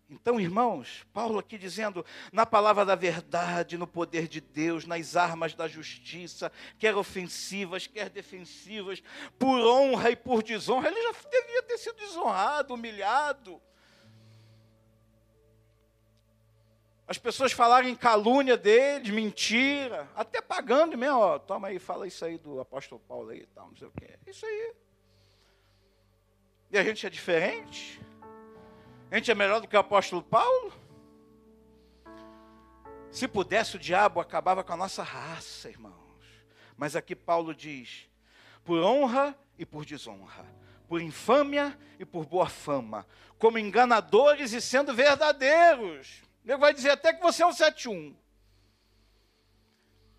Então, 0.09 0.39
irmãos, 0.39 1.05
Paulo 1.13 1.37
aqui 1.37 1.55
dizendo, 1.55 2.03
na 2.33 2.43
palavra 2.43 2.83
da 2.83 2.95
verdade, 2.95 3.77
no 3.77 3.85
poder 3.85 4.27
de 4.27 4.41
Deus, 4.41 4.85
nas 4.85 5.15
armas 5.15 5.53
da 5.53 5.67
justiça, 5.67 6.51
quer 6.79 6.95
ofensivas, 6.95 7.85
quer 7.85 8.09
defensivas, 8.09 9.03
por 9.37 9.59
honra 9.59 10.09
e 10.09 10.15
por 10.15 10.41
desonra, 10.41 10.89
ele 10.89 11.01
já 11.03 11.11
devia 11.29 11.61
ter 11.61 11.77
sido 11.77 11.97
desonrado, 11.97 12.73
humilhado. 12.73 13.61
As 17.07 17.19
pessoas 17.19 17.51
falarem 17.51 17.95
calúnia 17.95 18.57
dele, 18.57 19.11
mentira, 19.11 20.09
até 20.15 20.41
pagando 20.41 20.97
mesmo, 20.97 21.17
ó, 21.17 21.37
toma 21.37 21.67
aí, 21.67 21.77
fala 21.77 22.07
isso 22.07 22.25
aí 22.25 22.37
do 22.37 22.59
apóstolo 22.59 22.99
Paulo 23.07 23.29
aí 23.29 23.41
e 23.41 23.47
tal, 23.47 23.67
não 23.67 23.75
sei 23.75 23.87
o 23.87 23.91
quê. 23.91 24.17
Isso 24.25 24.45
aí. 24.45 24.73
E 26.71 26.77
a 26.77 26.83
gente 26.83 27.05
é 27.05 27.09
diferente? 27.09 27.99
A 29.11 29.15
gente 29.15 29.31
é 29.31 29.35
melhor 29.35 29.59
do 29.59 29.67
que 29.67 29.75
o 29.75 29.79
apóstolo 29.79 30.21
Paulo? 30.21 30.71
Se 33.11 33.27
pudesse, 33.27 33.75
o 33.75 33.79
diabo 33.79 34.19
acabava 34.19 34.63
com 34.63 34.73
a 34.73 34.77
nossa 34.77 35.01
raça, 35.01 35.67
irmãos. 35.67 35.93
Mas 36.77 36.95
aqui 36.95 37.15
Paulo 37.15 37.55
diz: 37.55 38.07
por 38.63 38.83
honra 38.83 39.35
e 39.57 39.65
por 39.65 39.83
desonra, 39.83 40.45
por 40.87 41.01
infâmia 41.01 41.77
e 41.97 42.05
por 42.05 42.25
boa 42.25 42.47
fama, 42.47 43.05
como 43.39 43.57
enganadores 43.57 44.53
e 44.53 44.61
sendo 44.61 44.93
verdadeiros. 44.93 46.21
Ele 46.45 46.57
vai 46.57 46.73
dizer 46.73 46.91
até 46.91 47.11
que 47.11 47.21
você 47.21 47.41
é 47.41 47.47
um 47.47 47.51
71. 47.51 48.15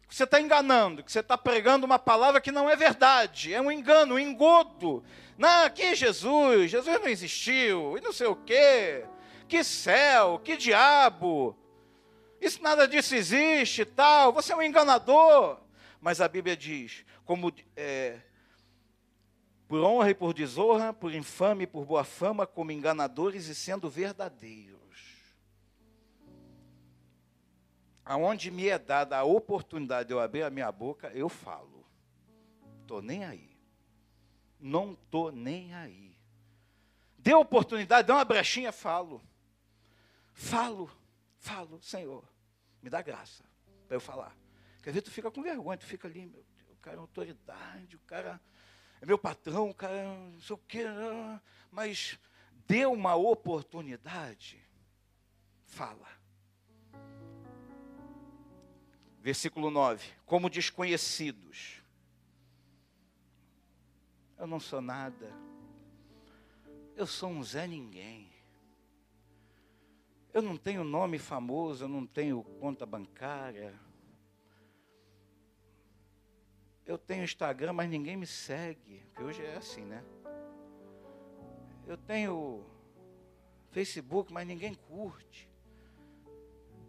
Você 0.08 0.24
está 0.24 0.40
enganando, 0.40 1.04
que 1.04 1.12
você 1.12 1.20
está 1.20 1.38
pregando 1.38 1.86
uma 1.86 1.98
palavra 1.98 2.40
que 2.40 2.50
não 2.50 2.68
é 2.68 2.74
verdade, 2.74 3.54
é 3.54 3.60
um 3.60 3.70
engano, 3.70 4.16
um 4.16 4.18
engodo. 4.18 5.04
Não, 5.40 5.70
que 5.70 5.94
Jesus, 5.94 6.70
Jesus 6.70 7.00
não 7.00 7.08
existiu, 7.08 7.96
e 7.96 8.00
não 8.02 8.12
sei 8.12 8.26
o 8.26 8.36
quê. 8.36 9.06
Que 9.48 9.64
céu, 9.64 10.38
que 10.38 10.54
diabo. 10.54 11.56
Isso 12.38 12.62
nada 12.62 12.86
disso 12.86 13.14
existe, 13.14 13.86
tal. 13.86 14.34
Você 14.34 14.52
é 14.52 14.56
um 14.56 14.60
enganador. 14.60 15.58
Mas 15.98 16.20
a 16.20 16.28
Bíblia 16.28 16.54
diz, 16.54 17.06
como 17.24 17.50
é, 17.74 18.20
por 19.66 19.80
honra 19.80 20.10
e 20.10 20.14
por 20.14 20.34
desonra, 20.34 20.92
por 20.92 21.14
infame 21.14 21.64
e 21.64 21.66
por 21.66 21.86
boa 21.86 22.04
fama, 22.04 22.46
como 22.46 22.70
enganadores 22.70 23.46
e 23.46 23.54
sendo 23.54 23.88
verdadeiros. 23.88 24.78
Aonde 28.04 28.50
me 28.50 28.68
é 28.68 28.78
dada 28.78 29.16
a 29.16 29.24
oportunidade 29.24 30.08
de 30.08 30.12
eu 30.12 30.20
abrir 30.20 30.42
a 30.42 30.50
minha 30.50 30.70
boca, 30.70 31.10
eu 31.14 31.30
falo. 31.30 31.86
Estou 32.82 33.00
nem 33.00 33.24
aí 33.24 33.49
não 34.60 34.92
estou 34.92 35.32
nem 35.32 35.74
aí. 35.74 36.16
Deu 37.18 37.40
oportunidade, 37.40 38.06
deu 38.06 38.16
uma 38.16 38.24
brechinha, 38.24 38.72
falo. 38.72 39.22
Falo, 40.32 40.90
falo, 41.38 41.80
Senhor, 41.82 42.24
me 42.82 42.88
dá 42.88 43.02
graça 43.02 43.44
para 43.86 43.96
eu 43.96 44.00
falar. 44.00 44.34
Quer 44.82 44.92
ver, 44.92 45.02
tu 45.02 45.10
fica 45.10 45.30
com 45.30 45.42
vergonha, 45.42 45.76
tu 45.76 45.84
fica 45.84 46.08
ali, 46.08 46.24
meu, 46.24 46.44
o 46.70 46.76
cara 46.76 46.96
é 46.96 47.00
autoridade, 47.00 47.96
o 47.96 48.00
cara 48.00 48.40
é 49.00 49.06
meu 49.06 49.18
patrão, 49.18 49.68
o 49.68 49.74
cara 49.74 49.94
é 49.94 50.04
não 50.06 50.40
sei 50.40 50.54
o 50.54 50.58
quê, 50.58 50.84
mas 51.70 52.18
deu 52.66 52.92
uma 52.92 53.14
oportunidade, 53.14 54.58
fala. 55.66 56.08
Versículo 59.20 59.70
9: 59.70 60.10
Como 60.24 60.48
desconhecidos, 60.48 61.79
eu 64.40 64.46
não 64.46 64.58
sou 64.58 64.80
nada. 64.80 65.30
Eu 66.96 67.06
sou 67.06 67.28
um 67.28 67.44
Zé 67.44 67.66
Ninguém. 67.66 68.32
Eu 70.32 70.40
não 70.40 70.56
tenho 70.56 70.82
nome 70.82 71.18
famoso, 71.18 71.84
eu 71.84 71.88
não 71.88 72.06
tenho 72.06 72.42
conta 72.58 72.86
bancária. 72.86 73.78
Eu 76.86 76.96
tenho 76.96 77.22
Instagram, 77.22 77.74
mas 77.74 77.90
ninguém 77.90 78.16
me 78.16 78.26
segue. 78.26 79.00
Porque 79.10 79.22
hoje 79.22 79.44
é 79.44 79.56
assim, 79.56 79.84
né? 79.84 80.02
Eu 81.86 81.98
tenho 81.98 82.64
Facebook, 83.70 84.32
mas 84.32 84.46
ninguém 84.46 84.74
curte. 84.74 85.50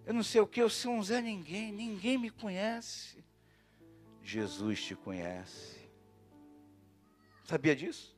Eu 0.06 0.14
não 0.14 0.24
sei 0.24 0.40
o 0.40 0.48
que, 0.48 0.62
eu 0.62 0.70
sou 0.70 0.94
um 0.94 1.04
Zé 1.04 1.22
Ninguém, 1.22 1.72
ninguém 1.74 2.18
me 2.18 2.30
conhece. 2.30 3.24
Jesus 4.22 4.82
te 4.84 4.96
conhece. 4.96 5.81
Sabia 7.52 7.76
disso? 7.76 8.16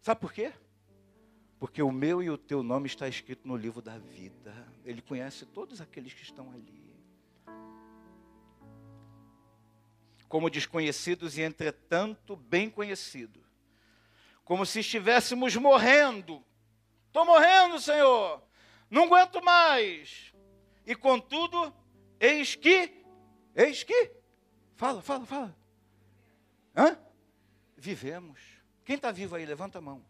Sabe 0.00 0.18
por 0.18 0.32
quê? 0.32 0.50
Porque 1.58 1.82
o 1.82 1.92
meu 1.92 2.22
e 2.22 2.30
o 2.30 2.38
teu 2.38 2.62
nome 2.62 2.86
está 2.86 3.06
escrito 3.06 3.46
no 3.46 3.54
livro 3.54 3.82
da 3.82 3.98
vida. 3.98 4.66
Ele 4.82 5.02
conhece 5.02 5.44
todos 5.44 5.78
aqueles 5.78 6.14
que 6.14 6.22
estão 6.22 6.50
ali. 6.52 6.96
Como 10.26 10.48
desconhecidos 10.48 11.36
e, 11.36 11.42
entretanto, 11.42 12.34
bem 12.34 12.70
conhecidos. 12.70 13.44
Como 14.42 14.64
se 14.64 14.80
estivéssemos 14.80 15.54
morrendo. 15.56 16.42
Estou 17.08 17.26
morrendo, 17.26 17.78
Senhor. 17.78 18.42
Não 18.88 19.04
aguento 19.04 19.44
mais. 19.44 20.32
E 20.86 20.94
contudo, 20.94 21.74
eis 22.18 22.54
que, 22.54 23.04
eis 23.54 23.82
que, 23.82 24.12
fala, 24.76 25.02
fala, 25.02 25.26
fala. 25.26 25.56
Hã? 26.74 27.09
Vivemos. 27.80 28.38
Quem 28.84 28.96
está 28.96 29.10
vivo 29.10 29.34
aí, 29.34 29.46
levanta 29.46 29.78
a 29.78 29.80
mão. 29.80 30.04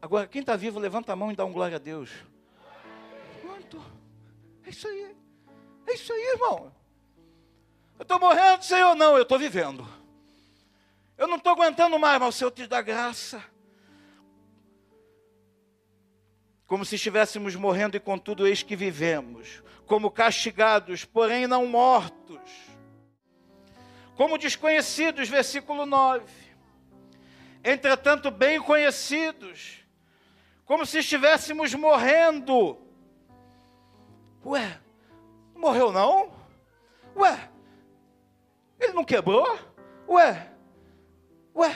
Agora, 0.00 0.26
quem 0.26 0.40
está 0.40 0.56
vivo, 0.56 0.78
levanta 0.78 1.12
a 1.12 1.16
mão 1.16 1.30
e 1.30 1.36
dá 1.36 1.44
um 1.44 1.52
glória 1.52 1.76
a 1.76 1.80
Deus. 1.80 2.10
Quanto? 3.42 3.82
É 4.64 4.70
isso 4.70 4.88
aí. 4.88 5.14
É 5.86 5.92
isso 5.92 6.12
aí, 6.12 6.32
irmão. 6.32 6.74
Eu 7.98 8.02
estou 8.02 8.18
morrendo, 8.18 8.62
Senhor, 8.62 8.94
não, 8.94 9.16
eu 9.16 9.22
estou 9.22 9.38
vivendo. 9.38 9.86
Eu 11.16 11.28
não 11.28 11.36
estou 11.36 11.52
aguentando 11.52 11.98
mais, 11.98 12.18
mas 12.18 12.34
o 12.34 12.38
Senhor 12.38 12.50
te 12.50 12.66
dá 12.66 12.82
graça. 12.82 13.44
Como 16.66 16.84
se 16.84 16.96
estivéssemos 16.96 17.54
morrendo 17.54 17.96
e 17.96 18.00
contudo 18.00 18.46
eis 18.46 18.62
que 18.62 18.74
vivemos, 18.74 19.62
como 19.86 20.10
castigados, 20.10 21.04
porém 21.04 21.46
não 21.46 21.66
mortos 21.66 22.23
como 24.16 24.38
desconhecidos, 24.38 25.28
versículo 25.28 25.86
9. 25.86 26.24
Entretanto, 27.62 28.30
bem 28.30 28.60
conhecidos, 28.60 29.84
como 30.64 30.84
se 30.84 30.98
estivéssemos 30.98 31.74
morrendo. 31.74 32.78
Ué, 34.44 34.78
morreu 35.54 35.90
não? 35.90 36.32
Ué, 37.16 37.50
ele 38.78 38.92
não 38.92 39.04
quebrou? 39.04 39.58
Ué, 40.08 40.50
ué, 41.54 41.70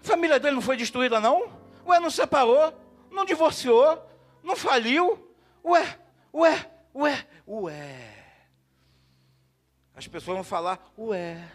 a 0.00 0.04
família 0.04 0.40
dele 0.40 0.56
não 0.56 0.62
foi 0.62 0.76
destruída 0.76 1.20
não? 1.20 1.50
Ué, 1.86 2.00
não 2.00 2.10
separou? 2.10 2.74
Não 3.10 3.24
divorciou? 3.24 4.04
Não 4.42 4.56
faliu? 4.56 5.32
Ué, 5.64 5.98
ué, 6.34 6.70
ué, 6.94 7.26
ué. 7.46 8.15
As 9.96 10.06
pessoas 10.06 10.36
vão 10.36 10.44
falar, 10.44 10.92
ué. 10.98 11.50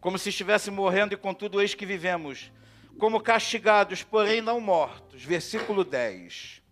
Como 0.00 0.16
se 0.16 0.28
estivesse 0.28 0.70
morrendo 0.70 1.12
e 1.12 1.16
contudo 1.16 1.60
eis 1.60 1.74
que 1.74 1.84
vivemos. 1.84 2.52
Como 3.00 3.20
castigados, 3.20 4.04
porém 4.04 4.40
não 4.40 4.60
mortos. 4.60 5.24
Versículo 5.24 5.82
10. 5.82 6.62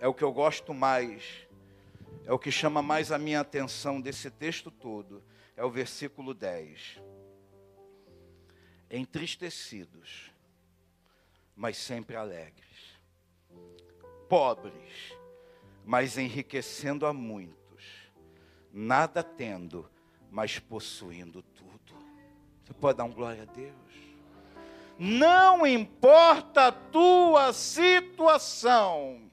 É 0.00 0.08
o 0.08 0.14
que 0.14 0.24
eu 0.24 0.32
gosto 0.32 0.72
mais. 0.72 1.46
É 2.24 2.32
o 2.32 2.38
que 2.38 2.50
chama 2.50 2.80
mais 2.80 3.12
a 3.12 3.18
minha 3.18 3.40
atenção 3.40 4.00
desse 4.00 4.30
texto 4.30 4.70
todo. 4.70 5.22
É 5.54 5.62
o 5.62 5.70
versículo 5.70 6.32
10. 6.32 6.98
Entristecidos, 8.90 10.30
mas 11.54 11.76
sempre 11.76 12.16
alegres. 12.16 12.64
Pobres, 14.30 15.14
mas 15.84 16.16
enriquecendo 16.16 17.04
a 17.04 17.12
muito 17.12 17.55
nada 18.76 19.22
tendo, 19.22 19.90
mas 20.30 20.58
possuindo 20.58 21.40
tudo. 21.42 21.96
Você 22.62 22.74
pode 22.74 22.98
dar 22.98 23.04
um 23.04 23.10
glória 23.10 23.42
a 23.42 23.46
Deus? 23.46 23.74
Não 24.98 25.66
importa 25.66 26.66
a 26.66 26.72
tua 26.72 27.54
situação, 27.54 29.30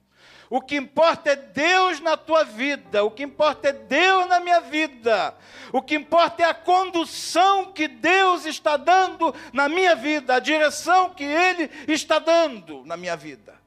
o 0.49 0.61
que 0.61 0.77
importa 0.77 1.31
é 1.31 1.35
Deus 1.35 1.99
na 1.99 2.15
tua 2.15 2.43
vida, 2.45 3.03
o 3.03 3.11
que 3.11 3.23
importa 3.23 3.69
é 3.69 3.73
Deus 3.73 4.27
na 4.27 4.39
minha 4.39 4.61
vida, 4.61 5.35
o 5.73 5.81
que 5.81 5.95
importa 5.95 6.43
é 6.43 6.45
a 6.45 6.53
condução 6.53 7.73
que 7.73 7.87
Deus 7.87 8.45
está 8.45 8.77
dando 8.77 9.35
na 9.51 9.67
minha 9.67 9.95
vida, 9.95 10.35
a 10.35 10.39
direção 10.39 11.09
que 11.09 11.23
Ele 11.23 11.69
está 11.87 12.17
dando 12.17 12.85
na 12.85 12.95
minha 12.95 13.17
vida. 13.17 13.62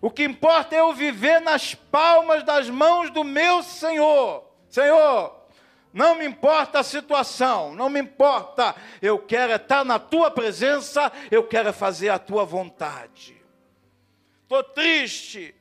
O 0.00 0.10
que 0.10 0.24
importa 0.24 0.74
é 0.74 0.80
eu 0.80 0.94
viver 0.94 1.40
nas 1.40 1.74
palmas 1.74 2.42
das 2.42 2.70
mãos 2.70 3.10
do 3.10 3.22
meu 3.22 3.62
Senhor. 3.62 4.44
Senhor, 4.68 5.36
não 5.92 6.14
me 6.14 6.24
importa 6.24 6.78
a 6.78 6.84
situação, 6.84 7.74
não 7.74 7.90
me 7.90 8.00
importa. 8.00 8.74
Eu 9.02 9.18
quero 9.18 9.52
estar 9.52 9.84
na 9.84 9.98
tua 9.98 10.30
presença, 10.30 11.12
eu 11.30 11.46
quero 11.46 11.72
fazer 11.72 12.08
a 12.08 12.18
tua 12.18 12.44
vontade. 12.44 13.36
Estou 14.42 14.62
triste, 14.64 15.54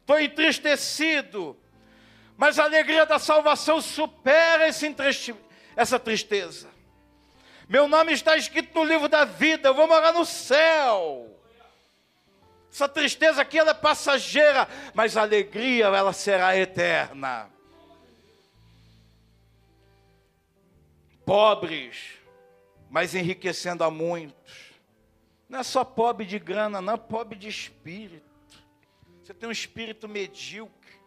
estou 0.00 0.18
entristecido, 0.18 1.56
mas 2.36 2.58
a 2.58 2.64
alegria 2.64 3.04
da 3.04 3.18
salvação 3.18 3.80
supera 3.80 4.66
esse, 4.66 4.94
essa 5.76 5.98
tristeza. 5.98 6.68
Meu 7.68 7.86
nome 7.86 8.12
está 8.12 8.36
escrito 8.36 8.78
no 8.78 8.84
livro 8.84 9.08
da 9.08 9.24
vida, 9.24 9.68
eu 9.68 9.74
vou 9.74 9.86
morar 9.86 10.12
no 10.12 10.24
céu. 10.24 11.33
Essa 12.74 12.88
tristeza 12.88 13.40
aqui 13.40 13.56
ela 13.56 13.70
é 13.70 13.74
passageira, 13.74 14.66
mas 14.92 15.16
a 15.16 15.22
alegria 15.22 15.84
ela 15.84 16.12
será 16.12 16.56
eterna. 16.56 17.48
Pobres, 21.24 22.14
mas 22.90 23.14
enriquecendo 23.14 23.84
a 23.84 23.92
muitos. 23.92 24.72
Não 25.48 25.60
é 25.60 25.62
só 25.62 25.84
pobre 25.84 26.26
de 26.26 26.36
grana, 26.36 26.82
não, 26.82 26.94
é 26.94 26.96
pobre 26.96 27.38
de 27.38 27.46
espírito. 27.46 28.28
Você 29.22 29.32
tem 29.32 29.48
um 29.48 29.52
espírito 29.52 30.08
medíocre, 30.08 30.98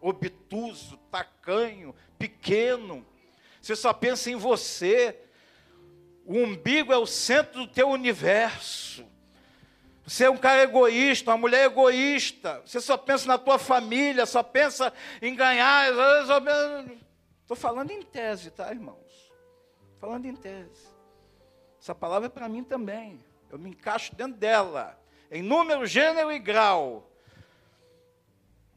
obtuso, 0.00 0.98
tacanho, 1.10 1.96
pequeno. 2.16 3.04
Você 3.60 3.74
só 3.74 3.92
pensa 3.92 4.30
em 4.30 4.36
você. 4.36 5.18
O 6.24 6.38
umbigo 6.38 6.92
é 6.92 6.96
o 6.96 7.06
centro 7.06 7.66
do 7.66 7.66
teu 7.66 7.88
universo. 7.88 9.04
Você 10.08 10.24
é 10.24 10.30
um 10.30 10.38
cara 10.38 10.62
egoísta, 10.62 11.30
uma 11.30 11.36
mulher 11.36 11.66
egoísta. 11.66 12.62
Você 12.64 12.80
só 12.80 12.96
pensa 12.96 13.28
na 13.28 13.36
tua 13.36 13.58
família, 13.58 14.24
só 14.24 14.42
pensa 14.42 14.90
em 15.20 15.34
ganhar. 15.34 15.90
Estou 17.42 17.54
falando 17.54 17.90
em 17.90 18.00
tese, 18.00 18.50
tá, 18.50 18.70
irmãos? 18.70 19.30
Falando 20.00 20.24
em 20.24 20.34
tese. 20.34 20.88
Essa 21.78 21.94
palavra 21.94 22.24
é 22.24 22.30
para 22.30 22.48
mim 22.48 22.64
também. 22.64 23.22
Eu 23.50 23.58
me 23.58 23.68
encaixo 23.68 24.14
dentro 24.14 24.38
dela. 24.38 24.98
Em 25.30 25.42
número, 25.42 25.84
gênero 25.84 26.32
e 26.32 26.38
grau. 26.38 27.12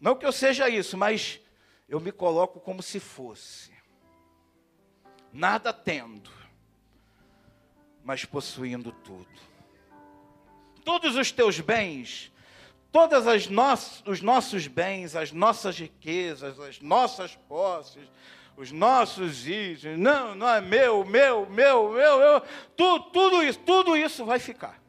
Não 0.01 0.17
que 0.17 0.25
eu 0.25 0.33
seja 0.33 0.67
isso, 0.67 0.97
mas 0.97 1.39
eu 1.87 2.01
me 2.01 2.11
coloco 2.11 2.59
como 2.59 2.83
se 2.83 2.99
fosse. 2.99 3.71
Nada 5.31 5.71
tendo, 5.71 6.29
mas 8.03 8.25
possuindo 8.25 8.91
tudo 8.91 9.50
todos 10.83 11.15
os 11.15 11.31
teus 11.31 11.59
bens, 11.59 12.31
no 12.93 14.11
os 14.11 14.21
nossos 14.21 14.67
bens, 14.67 15.15
as 15.15 15.31
nossas 15.31 15.79
riquezas, 15.79 16.59
as 16.59 16.81
nossas 16.81 17.35
posses, 17.47 18.03
os 18.57 18.71
nossos 18.71 19.47
itens, 19.47 19.97
não, 19.97 20.35
não 20.35 20.47
é 20.47 20.59
meu, 20.59 21.05
meu, 21.05 21.45
meu, 21.49 21.89
meu, 21.89 22.19
meu, 22.19 22.41
tudo, 22.75 23.05
tudo 23.11 23.43
isso, 23.43 23.59
tudo 23.59 23.95
isso 23.95 24.25
vai 24.25 24.39
ficar. 24.39 24.79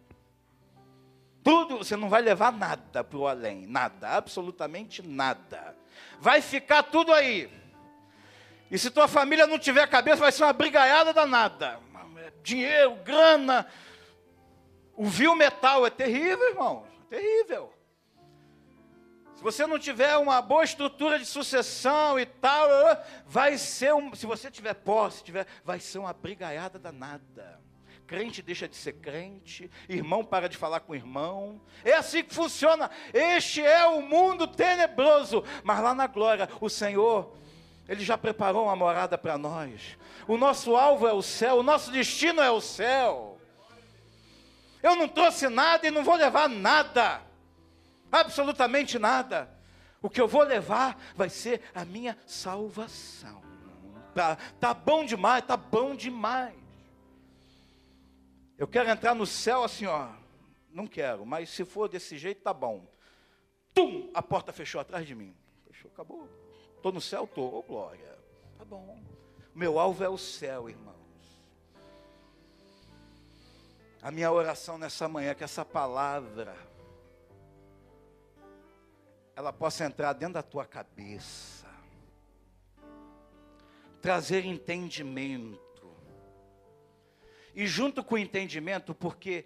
Tudo, 1.45 1.78
você 1.78 1.97
não 1.97 2.09
vai 2.09 2.22
levar 2.22 2.53
nada 2.53 3.03
para 3.03 3.18
o 3.18 3.26
além, 3.26 3.66
nada, 3.66 4.09
absolutamente 4.09 5.03
nada. 5.03 5.76
Vai 6.20 6.40
ficar 6.40 6.84
tudo 6.84 7.12
aí. 7.12 7.51
E 8.70 8.78
se 8.78 8.90
tua 8.90 9.09
família 9.09 9.47
não 9.47 9.59
tiver 9.59 9.86
cabeça, 9.88 10.20
vai 10.20 10.32
ser 10.32 10.45
uma 10.45 10.53
brigaiada 10.53 11.12
danada. 11.12 11.78
Dinheiro, 12.43 12.97
grana, 13.05 13.66
o 15.03 15.07
vil 15.07 15.34
metal 15.34 15.84
é 15.84 15.90
terrível, 15.90 16.48
irmão. 16.50 16.84
Terrível. 17.11 17.74
Se 19.34 19.42
você 19.42 19.66
não 19.66 19.76
tiver 19.76 20.16
uma 20.16 20.40
boa 20.40 20.62
estrutura 20.62 21.18
de 21.18 21.26
sucessão 21.26 22.20
e 22.20 22.24
tal, 22.24 22.68
vai 23.26 23.59
ser 23.59 23.92
um, 23.92 24.14
se 24.14 24.26
você 24.26 24.48
tiver 24.48 24.74
posse, 24.74 25.24
tiver, 25.24 25.44
vai 25.64 25.80
ser 25.80 25.98
uma 25.98 26.12
brigaiada 26.12 26.78
danada. 26.78 27.61
Crente 28.07 28.42
deixa 28.42 28.68
de 28.68 28.76
ser 28.76 28.92
crente, 28.92 29.68
irmão 29.88 30.24
para 30.24 30.48
de 30.48 30.57
falar 30.57 30.78
com 30.78 30.94
irmão. 30.94 31.61
É 31.84 31.94
assim 31.94 32.22
que 32.22 32.32
funciona. 32.32 32.88
Este 33.12 33.61
é 33.61 33.84
o 33.84 34.03
mundo 34.03 34.46
tenebroso, 34.46 35.42
mas 35.64 35.80
lá 35.80 35.96
na 35.96 36.07
glória, 36.07 36.48
o 36.61 36.68
Senhor 36.68 37.36
ele 37.88 38.05
já 38.05 38.16
preparou 38.16 38.66
uma 38.66 38.76
morada 38.76 39.18
para 39.18 39.36
nós. 39.36 39.98
O 40.28 40.36
nosso 40.36 40.76
alvo 40.76 41.09
é 41.09 41.12
o 41.12 41.22
céu, 41.22 41.57
o 41.57 41.62
nosso 41.64 41.90
destino 41.90 42.40
é 42.40 42.53
o 42.53 42.61
céu. 42.61 43.32
Eu 44.83 44.97
não 44.97 45.09
trouxe 45.09 45.49
nada 45.49 45.87
e 45.87 45.91
não 45.91 46.03
vou 46.03 46.16
levar 46.16 46.49
nada. 46.49 47.22
Absolutamente 48.11 48.99
nada. 48.99 49.49
O 50.03 50.11
que 50.11 50.20
eu 50.20 50.26
vou 50.26 50.43
levar 50.43 51.01
vai 51.14 51.30
ser 51.30 51.62
a 51.72 51.85
minha 51.85 52.18
salvação. 52.26 53.41
Tá, 54.14 54.37
tá 54.59 54.74
bom 54.74 55.05
demais, 55.05 55.45
tá 55.45 55.57
bom 55.57 55.95
demais. 55.95 56.61
Eu 58.59 58.66
quero 58.66 58.91
entrar 58.91 59.14
no 59.14 59.26
céu 59.26 59.64
assim, 59.64 59.87
ó. 59.87 60.09
Não 60.70 60.87
quero, 60.87 61.24
mas 61.24 61.51
se 61.51 61.64
for 61.64 61.89
desse 61.89 62.18
jeito, 62.18 62.43
tá 62.43 62.53
bom. 62.53 62.87
Tum! 63.72 64.11
A 64.12 64.22
porta 64.22 64.53
fechou 64.53 64.80
atrás 64.80 65.07
de 65.07 65.14
mim. 65.14 65.35
Fechou, 65.66 65.91
acabou. 65.91 66.28
Estou 66.76 66.93
no 66.93 67.01
céu, 67.01 67.24
estou. 67.24 67.55
Oh, 67.55 67.62
glória. 67.62 68.18
Tá 68.59 68.64
bom. 68.64 69.01
Meu 69.55 69.78
alvo 69.78 70.03
é 70.03 70.09
o 70.09 70.18
céu, 70.18 70.68
irmão. 70.68 71.01
A 74.03 74.11
minha 74.11 74.30
oração 74.32 74.76
nessa 74.76 75.09
manhã 75.09 75.30
é 75.30 75.34
que 75.34 75.44
essa 75.44 75.64
palavra 75.64 76.57
ela 79.36 79.53
possa 79.53 79.84
entrar 79.84 80.12
dentro 80.12 80.34
da 80.34 80.42
tua 80.42 80.66
cabeça, 80.66 81.68
trazer 84.00 84.44
entendimento. 84.44 85.61
E 87.55 87.64
junto 87.64 88.03
com 88.03 88.16
o 88.16 88.18
entendimento, 88.18 88.92
porque 88.92 89.44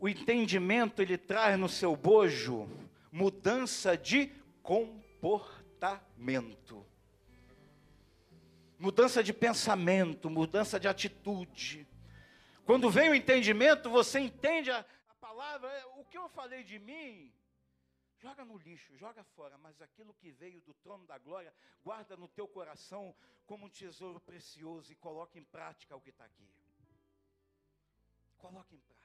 o 0.00 0.08
entendimento 0.08 1.00
ele 1.00 1.16
traz 1.16 1.56
no 1.56 1.68
seu 1.68 1.94
bojo 1.94 2.68
mudança 3.12 3.96
de 3.96 4.32
comportamento. 4.64 6.84
Mudança 8.80 9.22
de 9.22 9.32
pensamento, 9.32 10.28
mudança 10.28 10.80
de 10.80 10.88
atitude. 10.88 11.86
Quando 12.66 12.90
vem 12.90 13.10
o 13.10 13.14
entendimento, 13.14 13.88
você 13.88 14.18
entende 14.18 14.72
a, 14.72 14.84
a 15.08 15.14
palavra, 15.14 15.70
é, 15.70 15.86
o 16.00 16.04
que 16.04 16.18
eu 16.18 16.28
falei 16.28 16.64
de 16.64 16.80
mim, 16.80 17.32
joga 18.18 18.44
no 18.44 18.58
lixo, 18.58 18.96
joga 18.96 19.22
fora, 19.22 19.56
mas 19.56 19.80
aquilo 19.80 20.12
que 20.14 20.32
veio 20.32 20.60
do 20.62 20.74
trono 20.74 21.06
da 21.06 21.16
glória, 21.16 21.54
guarda 21.84 22.16
no 22.16 22.26
teu 22.26 22.48
coração 22.48 23.14
como 23.46 23.66
um 23.66 23.70
tesouro 23.70 24.18
precioso 24.18 24.90
e 24.90 24.96
coloque 24.96 25.38
em 25.38 25.44
prática 25.44 25.94
o 25.94 26.00
que 26.00 26.10
está 26.10 26.24
aqui. 26.24 26.50
Coloque 28.36 28.74
em 28.74 28.80
prática. 28.80 28.95